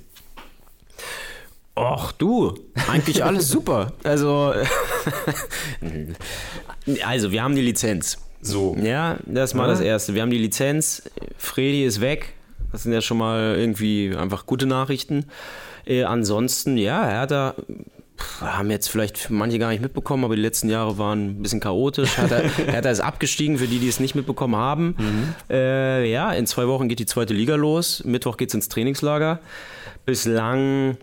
[1.76, 2.54] Och du,
[2.90, 3.94] eigentlich alles super.
[4.04, 4.54] Also,
[7.04, 8.18] also wir haben die Lizenz.
[8.42, 8.76] So.
[8.82, 9.72] Ja, das ist mal Ja.
[9.72, 10.14] das Erste.
[10.14, 11.04] Wir haben die Lizenz.
[11.38, 12.34] Fredi ist weg.
[12.72, 15.26] Das sind ja schon mal irgendwie einfach gute Nachrichten.
[15.86, 17.56] Äh, ansonsten, ja, Hertha
[18.42, 22.18] haben jetzt vielleicht manche gar nicht mitbekommen, aber die letzten Jahre waren ein bisschen chaotisch.
[22.18, 22.38] Hertha,
[22.72, 24.96] Hertha ist abgestiegen, für die, die es nicht mitbekommen haben.
[25.50, 28.04] Äh, ja, in zwei Wochen geht die zweite Liga los.
[28.06, 29.40] Mittwoch geht es ins Trainingslager.
[30.06, 30.98] Bislang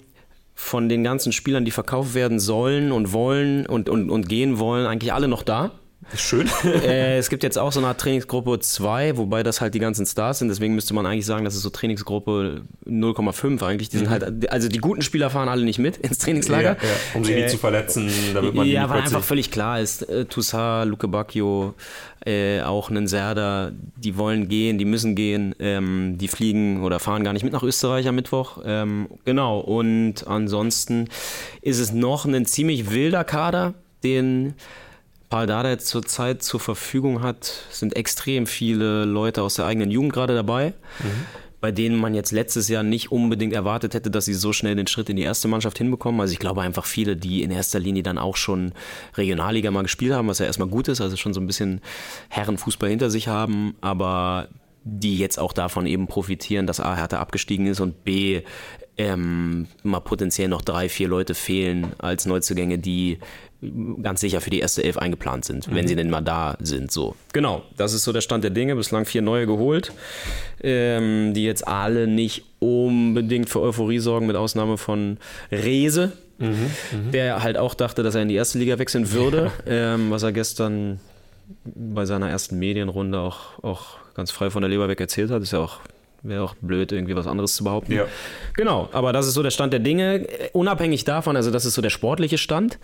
[0.54, 4.86] von den ganzen Spielern, die verkauft werden sollen und wollen und, und, und gehen wollen,
[4.86, 5.70] eigentlich alle noch da.
[6.14, 6.48] Schön.
[6.64, 10.06] Äh, es gibt jetzt auch so eine Art Trainingsgruppe 2, wobei das halt die ganzen
[10.06, 10.48] Stars sind.
[10.48, 13.88] Deswegen müsste man eigentlich sagen, das ist so Trainingsgruppe 0,5 eigentlich.
[13.88, 16.76] Die sind halt, also die guten Spieler fahren alle nicht mit ins Trainingslager.
[16.76, 19.50] Ja, ja, um sie Äh, nicht zu verletzen, damit man die ja, weil einfach völlig
[19.50, 21.74] klar ist, äh, Toussaint, Luke Bacchio,
[22.24, 27.24] äh, auch einen Serda, die wollen gehen, die müssen gehen, ähm, die fliegen oder fahren
[27.24, 28.58] gar nicht mit nach Österreich am Mittwoch.
[28.64, 31.08] Ähm, genau, und ansonsten
[31.60, 34.54] ist es noch ein ziemlich wilder Kader, den
[35.28, 40.34] Paul Dardai zurzeit zur Verfügung hat, sind extrem viele Leute aus der eigenen Jugend gerade
[40.34, 40.72] dabei,
[41.60, 44.86] bei denen man jetzt letztes Jahr nicht unbedingt erwartet hätte, dass sie so schnell den
[44.86, 46.20] Schritt in die erste Mannschaft hinbekommen.
[46.20, 48.72] Also ich glaube einfach viele, die in erster Linie dann auch schon
[49.16, 51.80] Regionalliga mal gespielt haben, was ja erstmal gut ist, also schon so ein bisschen
[52.28, 54.48] Herrenfußball hinter sich haben, aber
[54.84, 58.42] die jetzt auch davon eben profitieren, dass A, Hertha abgestiegen ist und B,
[58.98, 63.18] ähm, mal potenziell noch drei, vier Leute fehlen als Neuzugänge, die
[64.02, 66.92] ganz sicher für die erste Elf eingeplant sind, wenn sie denn mal da sind.
[66.92, 67.16] So.
[67.32, 68.76] Genau, das ist so der Stand der Dinge.
[68.76, 69.92] Bislang vier neue geholt,
[70.62, 75.18] ähm, die jetzt alle nicht unbedingt für Euphorie sorgen, mit Ausnahme von
[75.50, 76.12] Rese,
[77.12, 80.32] der halt auch dachte, dass er in die erste Liga wechseln würde, ähm, was er
[80.32, 81.00] gestern
[81.64, 85.42] bei seiner ersten Medienrunde auch, auch ganz frei von der Leber weg erzählt hat.
[85.42, 85.80] Ist ja auch,
[86.22, 87.92] wäre auch blöd, irgendwie was anderes zu behaupten.
[87.92, 88.06] Ja.
[88.54, 90.26] Genau, aber das ist so der Stand der Dinge.
[90.52, 92.78] Unabhängig davon, also das ist so der sportliche Stand.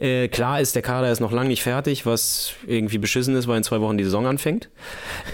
[0.00, 3.58] Äh, klar ist, der Kader ist noch lange nicht fertig, was irgendwie beschissen ist, weil
[3.58, 4.70] in zwei Wochen die Saison anfängt.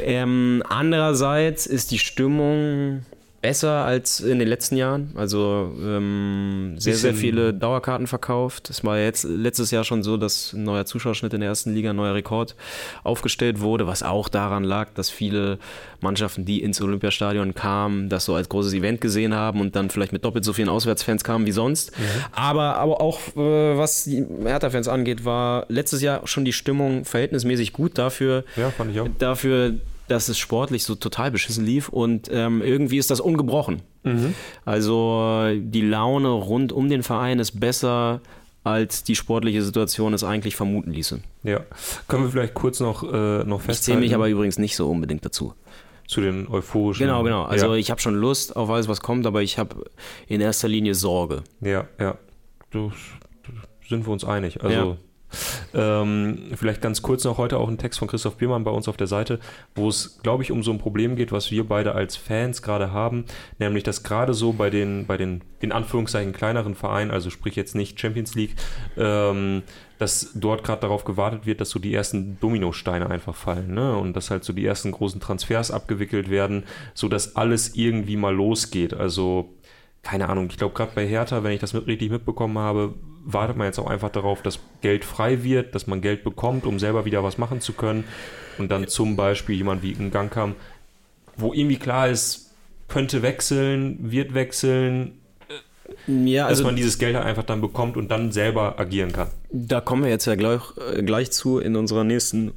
[0.02, 3.04] Ähm, andererseits ist die Stimmung
[3.42, 5.12] besser als in den letzten Jahren.
[5.14, 8.68] Also ähm, sehr, sehr viele Dauerkarten verkauft.
[8.68, 11.90] Es war jetzt letztes Jahr schon so, dass ein neuer Zuschauerschnitt in der ersten Liga,
[11.90, 12.54] ein neuer Rekord
[13.02, 15.58] aufgestellt wurde, was auch daran lag, dass viele
[16.00, 20.12] Mannschaften, die ins Olympiastadion kamen, das so als großes Event gesehen haben und dann vielleicht
[20.12, 21.92] mit doppelt so vielen Auswärtsfans kamen wie sonst.
[22.32, 27.72] Aber, aber auch äh, was die Hertha-Fans angeht, war letztes Jahr schon die Stimmung verhältnismäßig
[27.72, 29.08] gut dafür, Ja, fand ich auch.
[29.18, 29.74] dafür,
[30.10, 33.82] dass es sportlich so total beschissen lief und ähm, irgendwie ist das ungebrochen.
[34.64, 38.20] Also äh, die Laune rund um den Verein ist besser,
[38.64, 41.20] als die sportliche Situation es eigentlich vermuten ließe.
[41.44, 41.60] Ja.
[42.08, 44.90] Können wir vielleicht kurz noch, äh, noch Ich festhalten zähle mich aber übrigens nicht so
[44.90, 45.54] unbedingt dazu.
[46.08, 47.06] zu den euphorischen.
[47.06, 47.44] Genau, genau.
[47.44, 49.84] Also ja, ich habe schon Lust auf alles, was kommt, aber ich habe
[50.26, 51.42] in erster Linie Sorge.
[51.60, 52.16] ja, ja.
[52.72, 52.92] Du,
[53.88, 54.62] sind wir uns einig.
[54.62, 54.96] Also
[55.74, 58.96] ähm, vielleicht ganz kurz noch heute auch ein Text von Christoph Biermann bei uns auf
[58.96, 59.38] der Seite,
[59.74, 62.92] wo es, glaube ich, um so ein Problem geht, was wir beide als Fans gerade
[62.92, 63.24] haben,
[63.58, 67.74] nämlich dass gerade so bei den, bei den in Anführungszeichen kleineren Vereinen, also sprich jetzt
[67.74, 68.56] nicht Champions League,
[68.96, 69.62] ähm,
[69.98, 73.96] dass dort gerade darauf gewartet wird, dass so die ersten Dominosteine einfach fallen, ne?
[73.98, 76.64] Und dass halt so die ersten großen Transfers abgewickelt werden,
[76.94, 78.94] sodass alles irgendwie mal losgeht.
[78.94, 79.50] Also
[80.02, 83.56] keine Ahnung, ich glaube gerade bei Hertha, wenn ich das mit, richtig mitbekommen habe, wartet
[83.56, 87.04] man jetzt auch einfach darauf, dass Geld frei wird, dass man Geld bekommt, um selber
[87.04, 88.04] wieder was machen zu können.
[88.58, 90.54] Und dann zum Beispiel jemand wie ein Gang kam,
[91.36, 92.50] wo irgendwie klar ist,
[92.88, 95.18] könnte wechseln, wird wechseln,
[96.06, 99.28] Ja, dass also man dieses Geld halt einfach dann bekommt und dann selber agieren kann.
[99.52, 100.62] da kommen wir jetzt ja gleich,
[100.94, 102.52] äh, gleich zu in unserer nächsten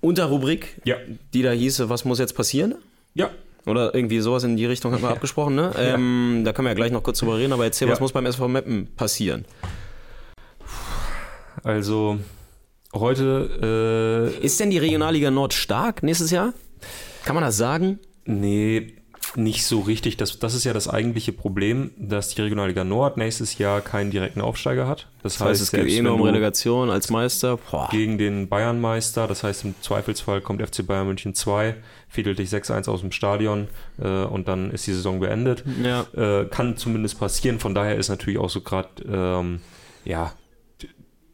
[0.00, 0.96] Unterrubrik, Ja.
[1.34, 2.74] die da hieße, was muss jetzt passieren?
[3.14, 3.30] Ja.
[3.66, 5.72] Oder irgendwie sowas in die Richtung haben wir abgesprochen, ne?
[5.78, 8.02] Ähm, da können wir ja gleich noch kurz drüber reden, aber erzähl, was Ja.
[8.02, 9.44] muss beim SV Meppen passieren?
[11.62, 12.18] Also
[12.94, 16.52] heute, Ist denn die Regionalliga Nord stark nächstes Jahr?
[17.24, 17.98] Kann man das sagen?
[18.26, 18.94] äh, nee,
[19.36, 20.16] nicht so richtig.
[20.16, 24.40] Das, das ist ja das eigentliche Problem, dass die Regionalliga Nord nächstes Jahr keinen direkten
[24.40, 25.08] Aufsteiger hat.
[25.22, 27.58] Das, das heißt, es geht eh nur um Relegation als Meister.
[27.70, 27.88] Boah.
[27.90, 31.76] Gegen den Bayernmeister, das heißt im Zweifelsfall kommt FC Bayern München 2,
[32.12, 35.64] fiedelt dich 6-1 aus dem Stadion äh, und dann ist die Saison beendet.
[35.82, 36.06] Ja.
[36.14, 39.60] Äh, kann zumindest passieren, von daher ist natürlich auch so gerade, ähm,
[40.04, 40.32] ja,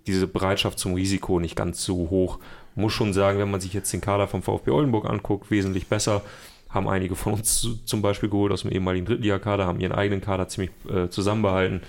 [0.06, 2.38] diese Bereitschaft zum Risiko nicht ganz so hoch.
[2.76, 6.22] Muss schon sagen, wenn man sich jetzt den Kader vom VfB Oldenburg anguckt, wesentlich besser
[6.70, 10.48] haben einige von uns zum Beispiel geholt aus dem ehemaligen Drittligakader, haben ihren eigenen Kader
[10.48, 11.80] ziemlich äh, zusammenbehalten.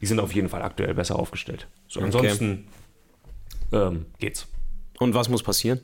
[0.00, 1.66] Die sind auf jeden Fall aktuell besser aufgestellt.
[1.88, 2.68] So, ansonsten
[3.70, 3.86] okay.
[3.86, 4.46] ähm, geht's.
[4.98, 5.80] Und was muss passieren?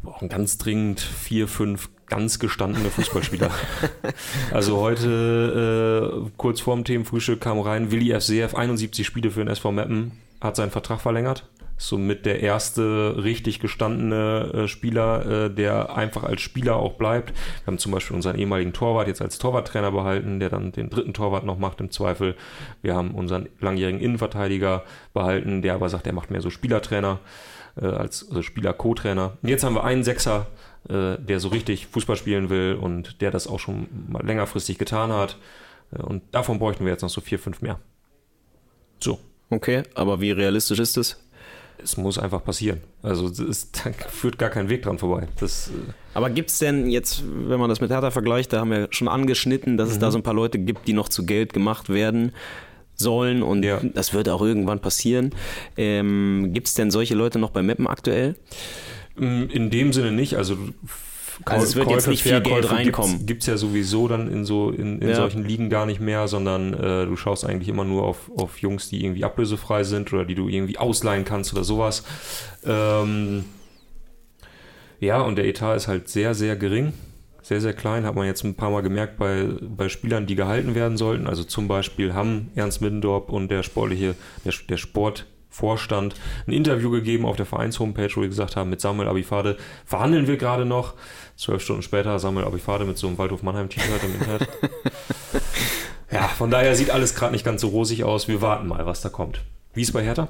[0.00, 3.50] Wir brauchen ganz dringend vier, fünf ganz gestandene Fußballspieler.
[4.52, 9.72] also heute, äh, kurz vorm Themenfrühstück, kam rein, Willi FCF, 71 Spiele für den SV
[9.72, 16.24] Meppen, hat seinen Vertrag verlängert somit der erste richtig gestandene äh, Spieler, äh, der einfach
[16.24, 17.30] als Spieler auch bleibt.
[17.30, 21.14] Wir haben zum Beispiel unseren ehemaligen Torwart jetzt als Torwarttrainer behalten, der dann den dritten
[21.14, 22.34] Torwart noch macht im Zweifel.
[22.82, 24.82] Wir haben unseren langjährigen Innenverteidiger
[25.14, 27.20] behalten, der aber sagt, er macht mehr so Spielertrainer
[27.86, 29.38] als also Spieler-Co-Trainer.
[29.42, 30.46] Jetzt haben wir einen Sechser,
[30.88, 35.12] äh, der so richtig Fußball spielen will und der das auch schon mal längerfristig getan
[35.12, 35.36] hat.
[35.92, 37.78] Äh, und davon bräuchten wir jetzt noch so vier, fünf mehr.
[39.00, 39.18] So.
[39.50, 41.18] Okay, aber wie realistisch ist das?
[41.82, 42.80] es muss einfach passieren.
[43.02, 43.70] Also es
[44.08, 45.28] führt gar kein Weg dran vorbei.
[45.38, 48.70] Das, äh Aber gibt es denn jetzt, wenn man das mit Hertha vergleicht, da haben
[48.70, 49.92] wir schon angeschnitten, dass mhm.
[49.94, 52.32] es da so ein paar Leute gibt, die noch zu Geld gemacht werden
[52.98, 53.80] sollen und ja.
[53.94, 55.30] das wird auch irgendwann passieren.
[55.76, 58.34] Ähm, gibt es denn solche Leute noch bei Meppen aktuell?
[59.16, 60.36] In dem Sinne nicht.
[60.36, 60.56] Also
[61.44, 63.26] also es wird Käufe, jetzt nicht viel Geld reinkommen.
[63.26, 65.14] Gibt es ja sowieso dann in so in, in ja.
[65.14, 68.88] solchen Ligen gar nicht mehr, sondern äh, du schaust eigentlich immer nur auf, auf Jungs,
[68.88, 72.02] die irgendwie ablösefrei sind oder die du irgendwie ausleihen kannst oder sowas.
[72.64, 73.44] Ähm,
[75.00, 76.92] ja, und der Etat ist halt sehr, sehr gering.
[77.42, 80.74] Sehr, sehr klein, hat man jetzt ein paar Mal gemerkt bei, bei Spielern, die gehalten
[80.74, 81.26] werden sollten.
[81.26, 86.14] Also zum Beispiel haben Ernst Middendorp und der sportliche, der, der Sport Vorstand
[86.46, 90.36] ein Interview gegeben auf der Vereinshomepage, wo wir gesagt haben, mit Samuel Abifade verhandeln wir
[90.36, 90.94] gerade noch.
[91.36, 94.48] Zwölf Stunden später Samuel Abifade mit so einem Waldhof Mannheim-T-Shirt im Internet.
[96.12, 98.28] ja, von daher sieht alles gerade nicht ganz so rosig aus.
[98.28, 99.40] Wir warten mal, was da kommt.
[99.72, 100.28] Wie ist bei Hertha?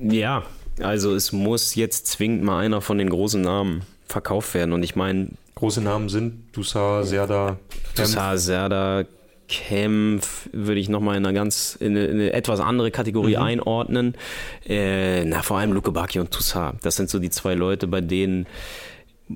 [0.00, 0.42] Ja,
[0.80, 4.72] also es muss jetzt zwingend mal einer von den großen Namen verkauft werden.
[4.72, 5.28] Und ich meine.
[5.54, 7.56] Große Namen sind Dussar, Serda.
[7.96, 9.04] Dussar, Serda,
[9.48, 13.42] Kempf würde ich nochmal in eine ganz, in eine, in eine, etwas andere Kategorie mhm.
[13.42, 14.14] einordnen.
[14.66, 16.84] Äh, na, vor allem Luke Bacchi und Toussaint.
[16.84, 18.46] Das sind so die zwei Leute, bei denen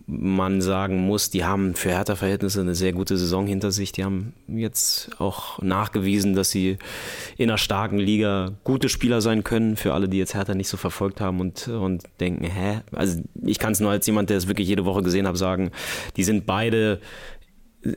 [0.07, 3.90] man sagen muss, die haben für Hertha-Verhältnisse eine sehr gute Saison hinter sich.
[3.90, 6.79] Die haben jetzt auch nachgewiesen, dass sie
[7.37, 9.76] in einer starken Liga gute Spieler sein können.
[9.76, 12.83] Für alle, die jetzt Hertha nicht so verfolgt haben und, und denken, hä?
[12.92, 15.72] Also ich kann es nur als jemand, der es wirklich jede Woche gesehen hat, sagen,
[16.16, 17.00] die sind beide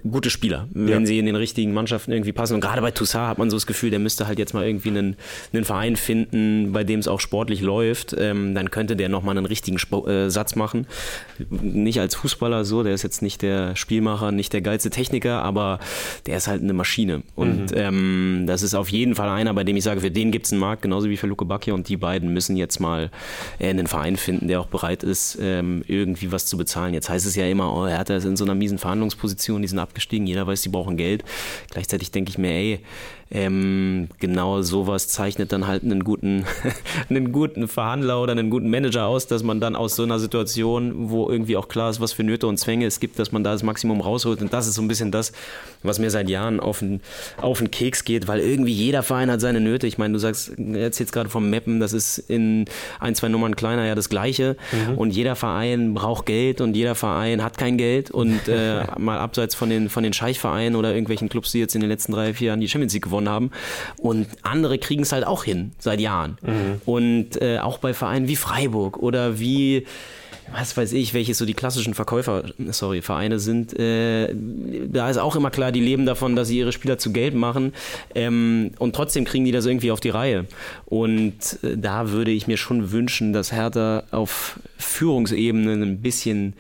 [0.10, 1.06] gute Spieler, wenn ja.
[1.06, 2.54] sie in den richtigen Mannschaften irgendwie passen.
[2.56, 4.90] Und gerade bei Toussaint hat man so das Gefühl, der müsste halt jetzt mal irgendwie
[4.90, 5.18] einen,
[5.52, 8.16] einen Verein finden, bei dem es auch sportlich läuft.
[8.18, 10.88] Ähm, dann könnte der nochmal einen richtigen Sp äh, Satz machen.
[11.50, 15.80] Nicht als Fußballer so, der ist jetzt nicht der Spielmacher, nicht der geilste Techniker, aber
[16.28, 17.24] der ist halt eine Maschine.
[17.36, 17.78] Und mhm.
[17.78, 20.54] ähm, das ist auf jeden Fall einer, bei dem ich sage, für den gibt es
[20.54, 21.76] einen Markt, genauso wie für Luke Bacchio.
[21.76, 23.12] Und die beiden müssen jetzt mal
[23.60, 26.94] äh, einen Verein finden, der auch bereit ist, ähm, irgendwie was zu bezahlen.
[26.94, 29.80] Jetzt heißt es ja immer, oh, Hertha ist in so einer miesen Verhandlungsposition, die sind
[29.80, 31.24] abgestiegen, jeder weiß, die brauchen Geld.
[31.70, 32.80] Gleichzeitig denke ich mir, ey,
[33.34, 36.46] ähm, genau sowas zeichnet dann halt einen guten,
[37.10, 41.10] einen guten Verhandler oder einen guten Manager aus, dass man dann aus so einer Situation,
[41.10, 43.52] wo irgendwie auch klar ist, was für Nöte und Zwänge es gibt, dass man da
[43.52, 44.42] das Maximum rausholt.
[44.42, 45.32] Und das ist so ein bisschen das,
[45.82, 47.02] was mir seit Jahren auf den,
[47.42, 49.88] auf den Keks geht, weil irgendwie jeder Verein hat seine Nöte.
[49.88, 52.66] Ich meine, du sagst, jetzt jetzt gerade vom Mappen, das ist in
[53.00, 54.58] ein, zwei Nummern kleiner ja das Gleiche.
[54.72, 54.98] Mhm.
[54.98, 58.12] Und jeder Verein braucht Geld und jeder Verein hat kein Geld.
[58.12, 61.82] Und äh, mal abseits von den, von den Scheichvereinen oder irgendwelchen Clubs, die jetzt in
[61.82, 63.52] den letzten drei, vier Jahren die Champions League gewonnen gewonnen haben.
[63.98, 66.38] Und andere kriegen es halt auch hin seit Jahren.
[66.42, 66.82] Mhm.
[66.86, 69.86] Und äh, auch bei Vereinen wie Freiburg oder wie
[70.52, 75.36] was weiß ich, welche so die klassischen Verkäufer, sorry, Vereine sind, äh, da ist auch
[75.38, 77.74] immer klar, die leben davon, dass sie ihre Spieler zu Geld machen
[78.14, 80.46] ähm, und trotzdem kriegen die das irgendwie auf die Reihe.
[80.86, 81.34] Und
[81.64, 86.54] äh, da würde ich mir schon wünschen, dass Hertha auf Führungsebene ein bisschen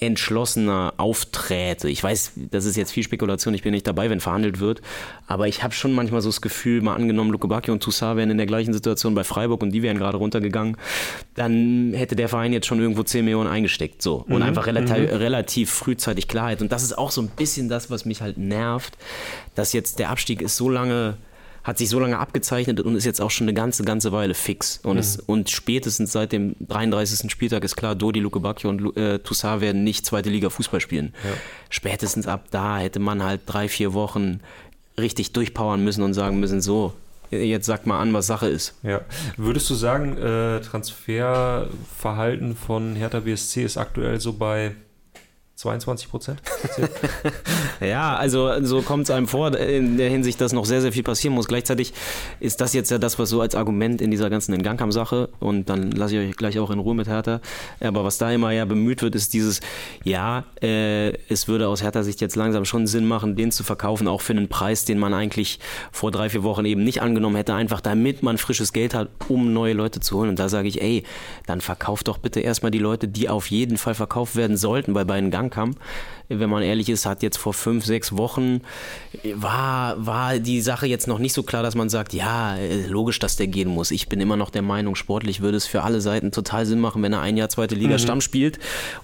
[0.00, 1.88] entschlossener aufträte.
[1.88, 4.80] Ich weiß, das ist jetzt viel Spekulation, ich bin nicht dabei, wenn verhandelt wird,
[5.26, 8.30] aber ich habe schon manchmal so das Gefühl, mal angenommen, Luke Bacchio und Toussaint wären
[8.30, 10.76] in der gleichen Situation bei Freiburg und die wären gerade runtergegangen,
[11.34, 14.02] dann hätte der Verein jetzt schon irgendwo 10 Millionen eingesteckt.
[14.02, 14.24] So.
[14.28, 14.42] Und mhm.
[14.42, 15.16] einfach relativ, mhm.
[15.16, 16.62] relativ frühzeitig Klarheit.
[16.62, 18.96] Und das ist auch so ein bisschen das, was mich halt nervt,
[19.54, 21.16] dass jetzt der Abstieg ist so lange
[21.68, 24.80] hat sich so lange abgezeichnet und ist jetzt auch schon eine ganze, ganze Weile fix.
[24.84, 25.00] Und, mhm.
[25.00, 27.30] es, und spätestens seit dem 33.
[27.30, 31.12] Spieltag ist klar, Dodi, Luke Bacchio und äh, Toussaint werden nicht zweite Liga Fußball spielen.
[31.22, 31.30] Ja.
[31.68, 34.40] Spätestens ab da hätte man halt drei, vier Wochen
[34.98, 36.94] richtig durchpowern müssen und sagen müssen, so,
[37.30, 38.72] jetzt sag mal an, was Sache ist.
[38.82, 39.02] Ja.
[39.36, 44.74] Würdest du sagen, äh, Transferverhalten von Hertha BSC ist aktuell so bei
[45.58, 46.40] 22 Prozent?
[47.80, 51.02] ja, also so kommt es einem vor, in der Hinsicht, dass noch sehr, sehr viel
[51.02, 51.48] passieren muss.
[51.48, 51.92] Gleichzeitig
[52.38, 55.90] ist das jetzt ja das, was so als Argument in dieser ganzen Entgangkam-Sache und dann
[55.90, 57.40] lasse ich euch gleich auch in Ruhe mit Hertha.
[57.80, 59.60] Aber was da immer ja bemüht wird, ist dieses,
[60.04, 64.20] ja, äh, es würde aus Hertha-Sicht jetzt langsam schon Sinn machen, den zu verkaufen, auch
[64.20, 65.58] für einen Preis, den man eigentlich
[65.90, 69.52] vor drei, vier Wochen eben nicht angenommen hätte, einfach damit man frisches Geld hat, um
[69.52, 70.28] neue Leute zu holen.
[70.28, 71.02] Und da sage ich, ey,
[71.46, 75.02] dann verkauft doch bitte erstmal die Leute, die auf jeden Fall verkauft werden sollten, bei
[75.02, 75.76] beiden Gang ankam.
[76.30, 78.60] Wenn man ehrlich ist, hat jetzt vor fünf, sechs Wochen
[79.34, 82.56] war, war die Sache jetzt noch nicht so klar, dass man sagt, ja,
[82.86, 83.90] logisch, dass der gehen muss.
[83.90, 87.02] Ich bin immer noch der Meinung, sportlich würde es für alle Seiten total Sinn machen,
[87.02, 87.98] wenn er ein Jahr zweite Liga mhm.
[87.98, 88.58] Stamm spielt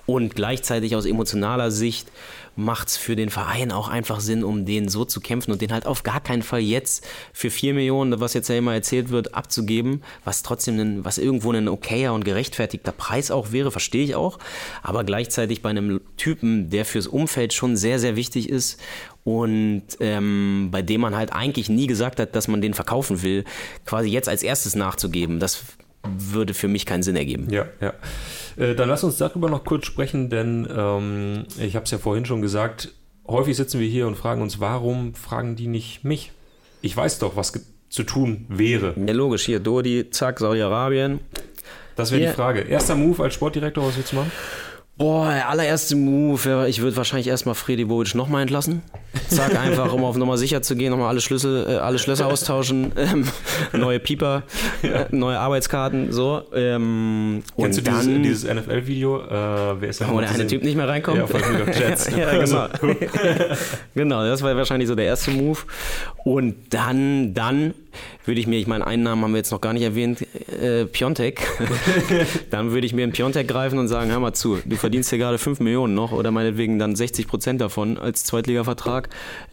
[0.05, 2.09] und gleichzeitig aus emotionaler Sicht
[2.57, 5.73] macht es für den Verein auch einfach Sinn, um den so zu kämpfen und den
[5.73, 9.35] halt auf gar keinen Fall jetzt für 4 Millionen, was jetzt ja immer erzählt wird,
[9.35, 14.15] abzugeben, was trotzdem, ein, was irgendwo ein okayer und gerechtfertigter Preis auch wäre, verstehe ich
[14.15, 14.39] auch,
[14.83, 18.81] aber gleichzeitig bei einem Typen, der fürs Umfeld schon sehr, sehr wichtig ist
[19.25, 23.45] und ähm, bei dem man halt eigentlich nie gesagt hat, dass man den verkaufen will,
[23.87, 25.65] quasi jetzt als erstes nachzugeben, das
[26.17, 27.49] würde für mich keinen Sinn ergeben.
[27.51, 27.93] Ja, ja.
[28.57, 32.25] Äh, dann lass uns darüber noch kurz sprechen, denn ähm, ich habe es ja vorhin
[32.25, 32.93] schon gesagt,
[33.27, 36.33] häufig sitzen wir hier und fragen uns, warum fragen die nicht mich?
[36.83, 37.53] Ich weiß doch, was
[37.89, 38.95] zu tun wäre.
[38.97, 41.21] Ja, logisch, hier Dodi, zack, Saudi-Arabien.
[41.97, 42.61] Das wäre die Frage.
[42.61, 44.33] Erster Move als Sportdirektor, was willst du machen?
[44.97, 48.83] Boah, der allererste Move, ich würde wahrscheinlich erstmal Freddy Bovic nochmal entlassen.
[49.29, 52.93] Zack, einfach, um auf Nummer sicher zu gehen, nochmal alle Schlüssel, äh, alle Schlösser austauschen,
[52.97, 53.27] ähm,
[53.73, 54.43] neue Pieper,
[54.83, 56.43] äh, neue Arbeitskarten, so.
[56.55, 59.21] Ähm, Kennst und du dann, dieses, dieses NFL-Video?
[59.23, 61.19] Äh, wer ist da Wo der eine Typ nicht mehr reinkommt?
[61.19, 62.11] Ja, von Jets.
[62.17, 62.69] ja, genau.
[63.95, 65.59] genau, das war wahrscheinlich so der erste Move.
[66.25, 67.75] Und dann, dann
[68.25, 70.87] würde ich mir, ich meine, einen Namen haben wir jetzt noch gar nicht erwähnt, äh,
[70.87, 71.47] Piontek.
[72.51, 75.19] dann würde ich mir einen Piontek greifen und sagen, hör mal zu, du verdienst hier
[75.19, 79.04] gerade 5 Millionen noch oder meinetwegen dann 60 Prozent davon als Zweitliga-Vertrag.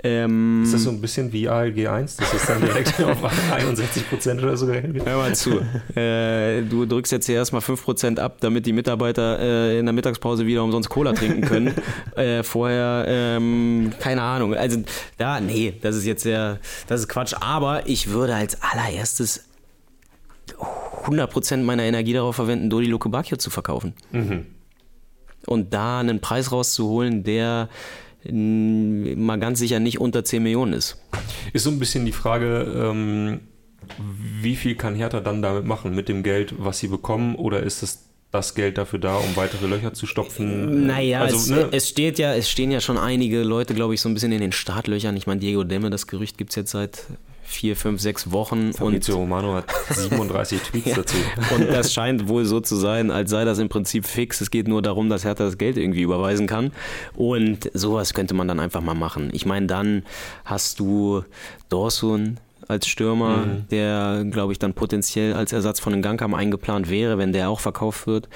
[0.04, 4.10] Ähm, ist das so ein bisschen wie ALG 1, dass es dann direkt auf 61
[4.10, 5.06] Prozent oder so gerechnet wird?
[5.06, 5.62] Hör mal zu,
[5.96, 9.94] äh, du drückst jetzt hier erstmal 5 Prozent ab, damit die Mitarbeiter äh, in der
[9.94, 11.74] Mittagspause wieder umsonst Cola trinken können.
[12.16, 14.82] äh, vorher, ähm, keine Ahnung, also
[15.18, 19.46] da, nee, das ist jetzt sehr, das ist Quatsch, aber ich würde als allererstes
[21.06, 23.94] 100% meiner Energie darauf verwenden, Dodi Luke Bacchio zu verkaufen.
[24.12, 24.46] Mhm.
[25.48, 27.70] Und da einen Preis rauszuholen, der
[28.30, 30.98] mal ganz sicher nicht unter 10 Millionen ist.
[31.54, 33.42] Ist so ein bisschen die Frage, ähm,
[34.42, 37.84] wie viel kann Hertha dann damit machen, mit dem Geld, was sie bekommen, oder ist
[37.84, 40.86] es das Geld dafür da, um weitere Löcher zu stopfen?
[40.86, 41.70] Naja, also, es, ne?
[41.72, 44.42] es, steht ja, es stehen ja schon einige Leute, glaube ich, so ein bisschen in
[44.42, 45.18] den Startlöchern.
[45.18, 47.08] Ich meine, Diego Demme, das Gerücht gibt es jetzt seit
[47.52, 48.74] vier, fünf, sechs Wochen.
[48.74, 50.96] Fabrizio und Romano hat 37 Tweets ja.
[50.96, 51.18] dazu.
[51.56, 54.42] Und das scheint wohl so zu sein, als sei das im Prinzip fix.
[54.42, 56.72] Es geht nur darum, dass Hertha das Geld irgendwie überweisen kann.
[57.16, 59.30] Und sowas könnte man dann einfach mal machen.
[59.34, 60.04] Ich meine, dann
[60.46, 61.24] hast du
[61.70, 63.68] Dorsun, als Stürmer, mhm.
[63.70, 67.60] der, glaube ich, dann potenziell als Ersatz von den Gangkam eingeplant wäre, wenn der auch
[67.60, 68.30] verkauft wird.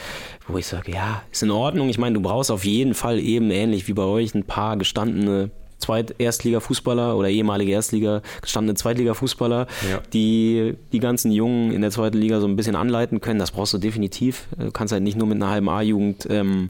[0.48, 1.90] Wo ich sage, ja, ist in Ordnung.
[1.90, 5.52] Ich meine, du brauchst auf jeden Fall eben ähnlich wie bei euch ein paar gestandene
[5.80, 10.02] Zweit-Erstliga-Fußballer oder ehemalige Erstliga, gestandene Zweitliga-Fußballer, ja.
[10.14, 13.40] die die ganzen Jungen in der zweiten Liga so ein bisschen anleiten können.
[13.40, 14.48] Das brauchst du definitiv.
[14.58, 16.70] Du kannst halt nicht nur mit einer halben A-Jugend ähm,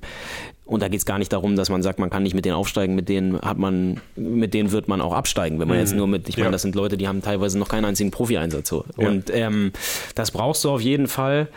[0.65, 2.55] und da geht es gar nicht darum, dass man sagt, man kann nicht mit denen
[2.55, 5.59] aufsteigen, mit denen hat man, mit denen wird man auch absteigen.
[5.59, 5.83] Wenn man mhm.
[5.83, 6.51] jetzt nur mit, ich meine, ja.
[6.51, 8.67] das sind Leute, die haben teilweise noch keinen einzigen Profi-Einsatz.
[8.67, 8.83] So.
[8.97, 9.07] Ja.
[9.07, 9.73] Und ähm,
[10.15, 11.49] das brauchst du auf jeden Fall.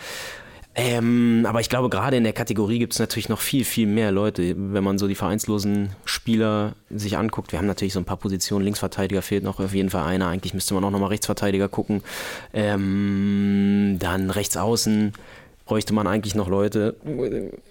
[0.81, 4.13] Ähm, aber ich glaube, gerade in der Kategorie gibt es natürlich noch viel, viel mehr
[4.13, 4.55] Leute.
[4.57, 8.65] Wenn man so die vereinslosen Spieler sich anguckt, wir haben natürlich so ein paar Positionen.
[8.65, 10.29] Linksverteidiger fehlt noch auf jeden Fall einer.
[10.29, 12.05] Eigentlich müsste man auch nochmal Rechtsverteidiger gucken.
[12.55, 15.15] Ähm, dann rechts außen
[15.69, 16.97] bräuchte man eigentlich noch Leute.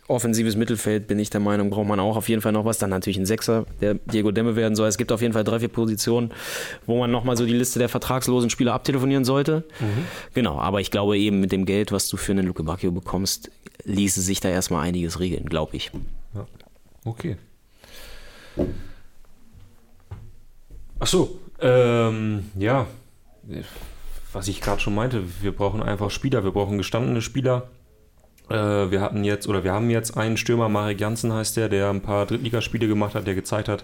[0.07, 2.77] Offensives Mittelfeld bin ich der Meinung, braucht man auch auf jeden Fall noch was.
[2.77, 4.88] Dann natürlich ein Sechser, der Diego Demme werden soll.
[4.88, 6.31] Es gibt auf jeden Fall drei, vier Positionen,
[6.86, 9.63] wo man nochmal so die Liste der vertragslosen Spieler abtelefonieren sollte.
[9.79, 10.05] Mhm.
[10.36, 13.49] Genau, aber ich glaube eben mit dem Geld, was du für einen Luke Bacchio bekommst,
[13.83, 15.91] ließe sich da erstmal einiges regeln, glaube ich.
[16.36, 16.45] Ja.
[17.03, 17.38] Okay.
[20.99, 22.86] Ach so, ähm, ja,
[24.33, 27.69] was ich gerade schon meinte, wir brauchen einfach Spieler, wir brauchen gestandene Spieler,
[28.55, 32.01] wir hatten jetzt, oder wir haben jetzt einen Stürmer, Marek Janssen heißt der, der ein
[32.01, 33.83] paar Drittligaspiele gemacht hat, der gezeigt hat,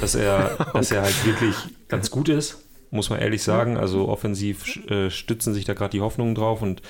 [0.00, 0.70] dass er, okay.
[0.74, 1.54] dass er halt wirklich
[1.88, 2.64] ganz gut ist.
[2.90, 3.76] muss man ehrlich sagen.
[3.76, 6.82] Also offensiv äh, stützen sich da gerade die Hoffnungen drauf und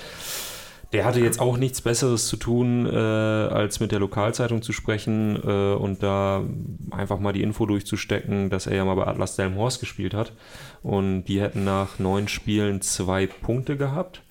[0.93, 5.37] der hatte jetzt auch nichts Besseres zu tun, äh, als mit der Lokalzeitung zu sprechen
[5.43, 6.43] äh, und da
[6.91, 10.33] einfach mal die Info durchzustecken, dass er ja mal bei Atlas Delmhorst gespielt hat.
[10.83, 14.23] Und die hätten nach neun Spielen zwei Punkte gehabt.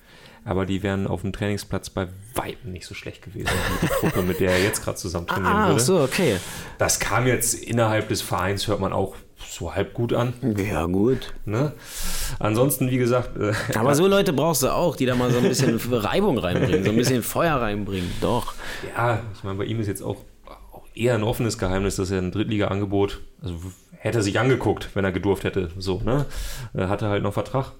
[0.44, 3.48] Aber die wären auf dem Trainingsplatz bei Weitem nicht so schlecht gewesen
[3.80, 5.80] wie die Truppe, mit der er jetzt gerade zusammen trainieren Ah, würde.
[5.80, 6.36] ach so, okay.
[6.78, 9.14] Das kam jetzt innerhalb des Vereins, hört man auch
[9.48, 10.32] so halb gut an.
[10.56, 11.34] Ja, gut.
[11.44, 11.72] Ne?
[12.38, 15.44] Ansonsten, wie gesagt, äh, Aber so Leute brauchst du auch, die da mal so ein
[15.48, 18.10] bisschen Reibung reinbringen, so ein bisschen Feuer reinbringen.
[18.20, 18.54] Doch.
[18.96, 20.16] ja, ich meine, bei ihm ist jetzt auch,
[20.72, 23.54] auch eher ein offenes Geheimnis, dass er ein Drittliga-Angebot, also
[23.98, 26.26] hätte er sich angeguckt, wenn er gedurft hätte, so, ne?
[26.74, 27.72] Äh, Hatte halt noch Vertrag.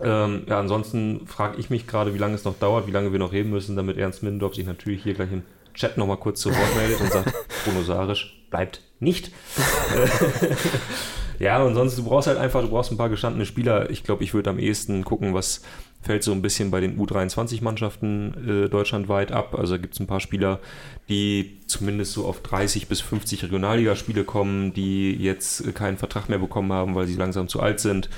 [0.00, 3.18] Ähm, ja, ansonsten frage ich mich gerade, wie lange es noch dauert, wie lange wir
[3.18, 5.42] noch reden müssen, damit Ernst Middendorf sich natürlich hier gleich im
[5.74, 7.32] Chat nochmal kurz zu Wort meldet und sagt,
[7.64, 9.30] Bruno Sarisch bleibt nicht.
[11.38, 13.90] Ja, und sonst, du brauchst halt einfach, du brauchst ein paar gestandene Spieler.
[13.90, 15.62] Ich glaube, ich würde am ehesten gucken, was
[16.04, 19.54] fällt so ein bisschen bei den U23-Mannschaften äh, deutschlandweit ab.
[19.58, 20.60] Also da gibt es ein paar Spieler,
[21.08, 26.72] die zumindest so auf 30 bis 50 Regionalligaspiele kommen, die jetzt keinen Vertrag mehr bekommen
[26.72, 28.10] haben, weil sie langsam zu alt sind.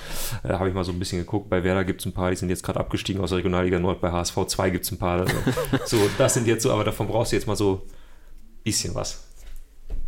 [0.42, 1.48] Äh, Habe ich mal so ein bisschen geguckt.
[1.48, 4.00] Bei Werder gibt es ein paar, die sind jetzt gerade abgestiegen aus der Regionalliga Nord.
[4.00, 5.20] Bei HSV 2 gibt es ein paar.
[5.20, 5.36] Also,
[5.84, 9.28] so, das sind jetzt so, aber davon brauchst du jetzt mal so ein bisschen was.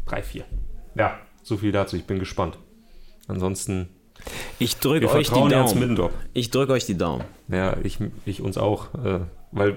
[0.05, 0.45] Drei, vier.
[0.97, 1.97] Ja, so viel dazu.
[1.97, 2.59] Ich bin gespannt.
[3.29, 3.89] Ansonsten,
[4.59, 6.11] Ich drücke euch die Daumen.
[6.35, 7.25] Ich drücke euch die Daumen.
[7.49, 8.93] Ja, ich, ich uns auch.
[8.95, 9.21] Äh,
[9.53, 9.77] weil,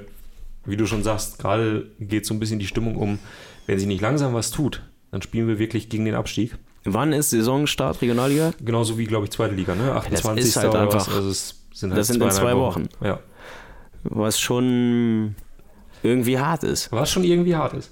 [0.66, 3.20] wie du schon sagst, gerade geht so ein bisschen die Stimmung um,
[3.68, 4.82] wenn sich nicht langsam was tut,
[5.12, 6.58] dann spielen wir wirklich gegen den Abstieg.
[6.84, 8.54] Wann ist Saisonstart Regionalliga?
[8.60, 9.92] Genauso wie, glaube ich, zweite Liga, ne?
[9.94, 10.44] 28.
[10.46, 11.14] ist halt oder einfach- was.
[11.16, 12.88] Also es sind halt das sind in zwei Wochen.
[13.04, 13.20] Ja.
[14.04, 15.36] Was schon
[16.02, 16.92] irgendwie hart ist.
[16.92, 17.92] Was schon irgendwie hart ist.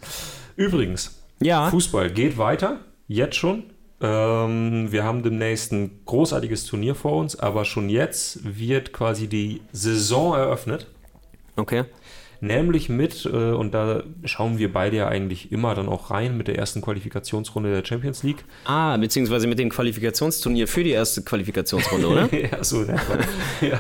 [0.56, 1.70] Übrigens, Ja.
[1.70, 3.64] Fußball geht weiter, jetzt schon.
[4.02, 9.62] Ähm, wir haben demnächst ein großartiges Turnier vor uns, aber schon jetzt wird quasi die
[9.72, 10.88] Saison eröffnet.
[11.56, 11.84] Okay.
[12.42, 16.48] Nämlich mit, äh, und da schauen wir beide ja eigentlich immer dann auch rein mit
[16.48, 18.46] der ersten Qualifikationsrunde der Champions League.
[18.66, 22.30] Ah, beziehungsweise mit dem Qualifikationsturnier für die erste Qualifikationsrunde, oder?
[22.52, 23.18] ja, so etwa.
[23.62, 23.80] ja,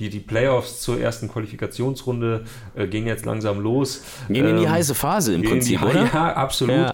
[0.00, 2.44] die, die Playoffs zur ersten Qualifikationsrunde
[2.74, 4.02] äh, gingen jetzt langsam los.
[4.28, 6.10] Gehen in die Ähm, heiße Phase im gehen in die- Prinzip, oder?
[6.12, 6.92] Ja, absolut.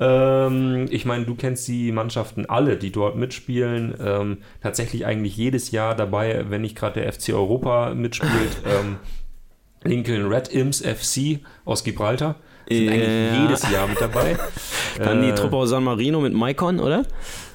[0.00, 3.94] Ähm, ich meine, du kennst die Mannschaften alle, die dort mitspielen.
[4.04, 8.56] Ähm, tatsächlich eigentlich jedes Jahr dabei, wenn nicht gerade der FC Europa mitspielt.
[9.88, 12.36] Lincoln Red Imps FC aus Gibraltar.
[12.68, 12.92] Sind Ja.
[12.92, 14.36] eigentlich jedes Jahr mit dabei.
[14.98, 17.04] Dann die Äh, Truppe aus San Marino mit Maikon, oder?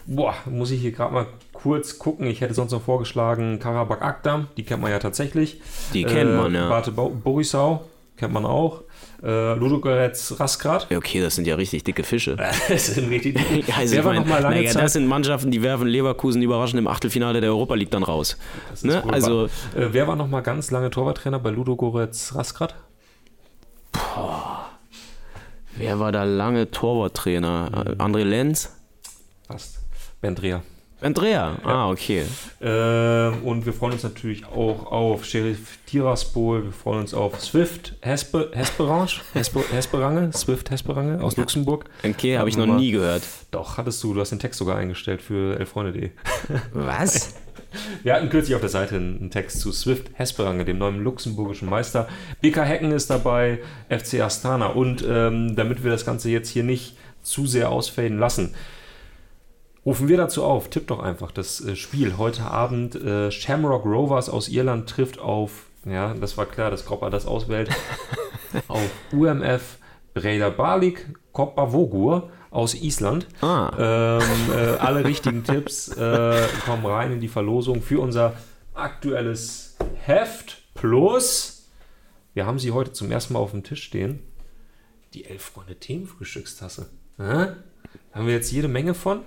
[0.05, 2.27] Boah, muss ich hier gerade mal kurz gucken.
[2.27, 5.61] Ich hätte sonst noch vorgeschlagen Karabakh Akdam, die kennt man ja tatsächlich.
[5.93, 6.69] Die kennt man, ja.
[6.69, 7.86] Bate Bo- Borisau
[8.17, 8.82] kennt man auch.
[9.24, 10.88] Äh, Ludogorets Rasgrad.
[10.89, 12.38] Ja, okay, das sind ja richtig dicke Fische.
[12.67, 13.38] Das sind richtig.
[13.67, 17.51] Ja, also ich mein, naja, das sind Mannschaften, die werfen Leverkusen überraschend im Achtelfinale der
[17.51, 18.38] Europa League dann raus.
[18.82, 19.03] Ne?
[19.07, 22.76] Also, äh, wer war noch mal ganz lange Torwarttrainer bei Ludogorets Rasgrad?
[25.76, 27.95] wer war da lange Torwarttrainer?
[27.99, 28.76] Äh, André Lenz?
[29.47, 29.80] Fast.
[30.22, 30.41] Bernd
[31.02, 31.58] Andrea.
[31.64, 32.24] Ah, okay.
[32.62, 37.95] Ähm, und wir freuen uns natürlich auch auf Sheriff Tiraspol, wir freuen uns auf Swift
[38.02, 41.86] Hespe, Hesperange, Hespe, Hesperange, Swift Hesperange aus Luxemburg.
[42.08, 43.24] Okay, habe ich noch mal- nie gehört.
[43.49, 46.12] Doch, hattest du, du hast den Text sogar eingestellt für elfreunde.de.
[46.74, 47.36] Was?
[48.04, 52.08] Wir hatten kürzlich auf der Seite einen Text zu Swift Hesperange, dem neuen luxemburgischen Meister.
[52.41, 54.68] BK Hecken ist dabei, FC Astana.
[54.68, 58.54] Und ähm, damit wir das Ganze jetzt hier nicht zu sehr ausfaden lassen,
[59.86, 62.17] rufen wir dazu auf, tipp doch einfach das äh, Spiel.
[62.17, 67.09] Heute Abend äh, Shamrock Rovers aus Irland trifft auf, ja, das war klar, dass Kropper
[67.09, 67.69] das auswählt,
[68.67, 69.77] auf UMF
[70.13, 73.27] Breda Balik Kopavogur aus Island.
[73.41, 74.19] Ah.
[74.19, 78.34] Ähm, äh, alle richtigen Tipps äh, kommen rein in die Verlosung für unser
[78.73, 80.61] aktuelles Heft.
[80.73, 81.69] Plus,
[82.34, 84.19] wir haben sie heute zum ersten Mal auf dem Tisch stehen.
[85.13, 86.89] Die Elf-Freunde Themenfrühstückstasse.
[87.17, 87.47] Hä?
[88.13, 89.21] Haben wir jetzt jede Menge von?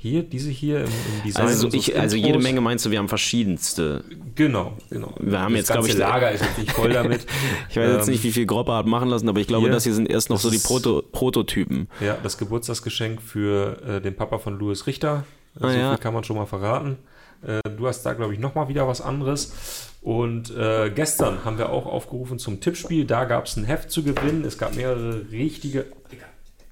[0.00, 1.46] Hier, diese hier im, im Design.
[1.48, 2.38] Also, so ich, also jede.
[2.38, 4.04] Menge meinst du, wir haben verschiedenste.
[4.36, 5.12] Genau, genau.
[5.18, 7.26] Wir haben das jetzt, glaub ganze ich, Lager ist jetzt nicht voll damit.
[7.68, 9.72] Ich weiß jetzt Ähm, nicht, wie viel Gropper hat machen lassen, aber ich glaube, hier,
[9.72, 11.88] das hier sind erst noch so die Proto Prototypen.
[12.00, 15.24] Ja, das Geburtstagsgeschenk für äh, den Papa von Louis Richter.
[15.56, 15.90] Ah, so ja.
[15.90, 16.98] viel kann man schon mal verraten.
[17.42, 19.90] Äh, du hast da, glaube ich, nochmal wieder was anderes.
[20.00, 23.04] Und äh, gestern haben wir auch aufgerufen zum Tippspiel.
[23.04, 24.44] Da gab es ein Heft zu gewinnen.
[24.44, 25.86] Es gab mehrere richtige.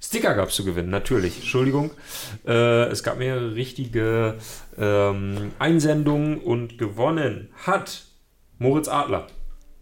[0.07, 1.38] Sticker gab es zu gewinnen, natürlich.
[1.38, 1.90] Entschuldigung.
[2.46, 4.36] Äh, es gab mehrere richtige
[4.78, 8.04] ähm, Einsendungen und gewonnen hat
[8.59, 9.26] Moritz Adler.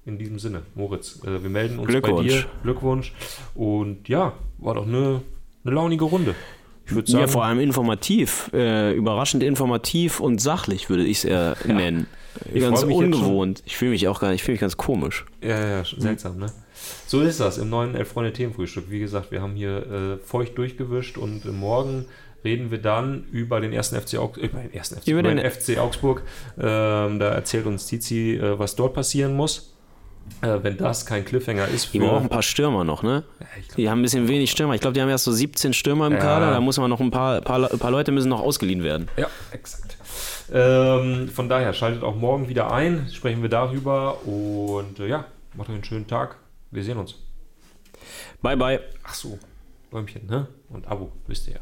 [0.06, 2.46] In diesem Sinne, Moritz, äh, wir melden uns bei dir.
[2.62, 3.12] Glückwunsch.
[3.54, 5.20] Und ja, war doch eine,
[5.62, 6.34] eine launige Runde.
[6.86, 11.24] Ich würde sagen, Ja, vor allem informativ, äh, überraschend informativ und sachlich würde ich es
[11.24, 12.06] eher nennen.
[12.52, 13.62] Ich ganz ungewohnt.
[13.64, 15.24] Ich fühle mich auch gar nicht, ich fühle mich ganz komisch.
[15.42, 16.46] Ja, ja, ja, seltsam, ne?
[17.06, 18.90] So ist das im neuen Elf Freunde Themenfrühstück.
[18.90, 22.06] Wie gesagt, wir haben hier äh, feucht durchgewischt und morgen
[22.44, 25.38] reden wir dann über den ersten FC, Augs über den ersten FC, Über über den
[25.38, 26.22] den- FC Augsburg.
[26.58, 29.73] Ähm, da erzählt uns Tizi, äh, was dort passieren muss.
[30.40, 32.06] Äh, wenn das kein Cliffhanger ist Die für.
[32.06, 33.22] brauchen ein paar Stürmer noch, ne?
[33.38, 34.74] glaub- Die haben ein bisschen wenig Stürmer.
[34.74, 36.18] Ich glaube, die haben erst so 17 Stürmer im Ja.
[36.18, 36.50] Kader.
[36.50, 39.08] Da muss man noch ein paar, paar, paar Leute müssen noch ausgeliehen werden.
[39.16, 39.96] Ja, exakt.
[40.52, 45.68] Ähm, von daher schaltet auch morgen wieder ein, sprechen wir darüber und äh, ja, macht
[45.70, 46.36] euch einen schönen Tag.
[46.70, 47.14] Wir sehen uns.
[48.42, 48.80] Bye, bye.
[49.04, 49.38] Ach so,
[49.90, 50.46] Bäumchen, ne?
[50.68, 51.60] Und Abo, wisst ihr ja.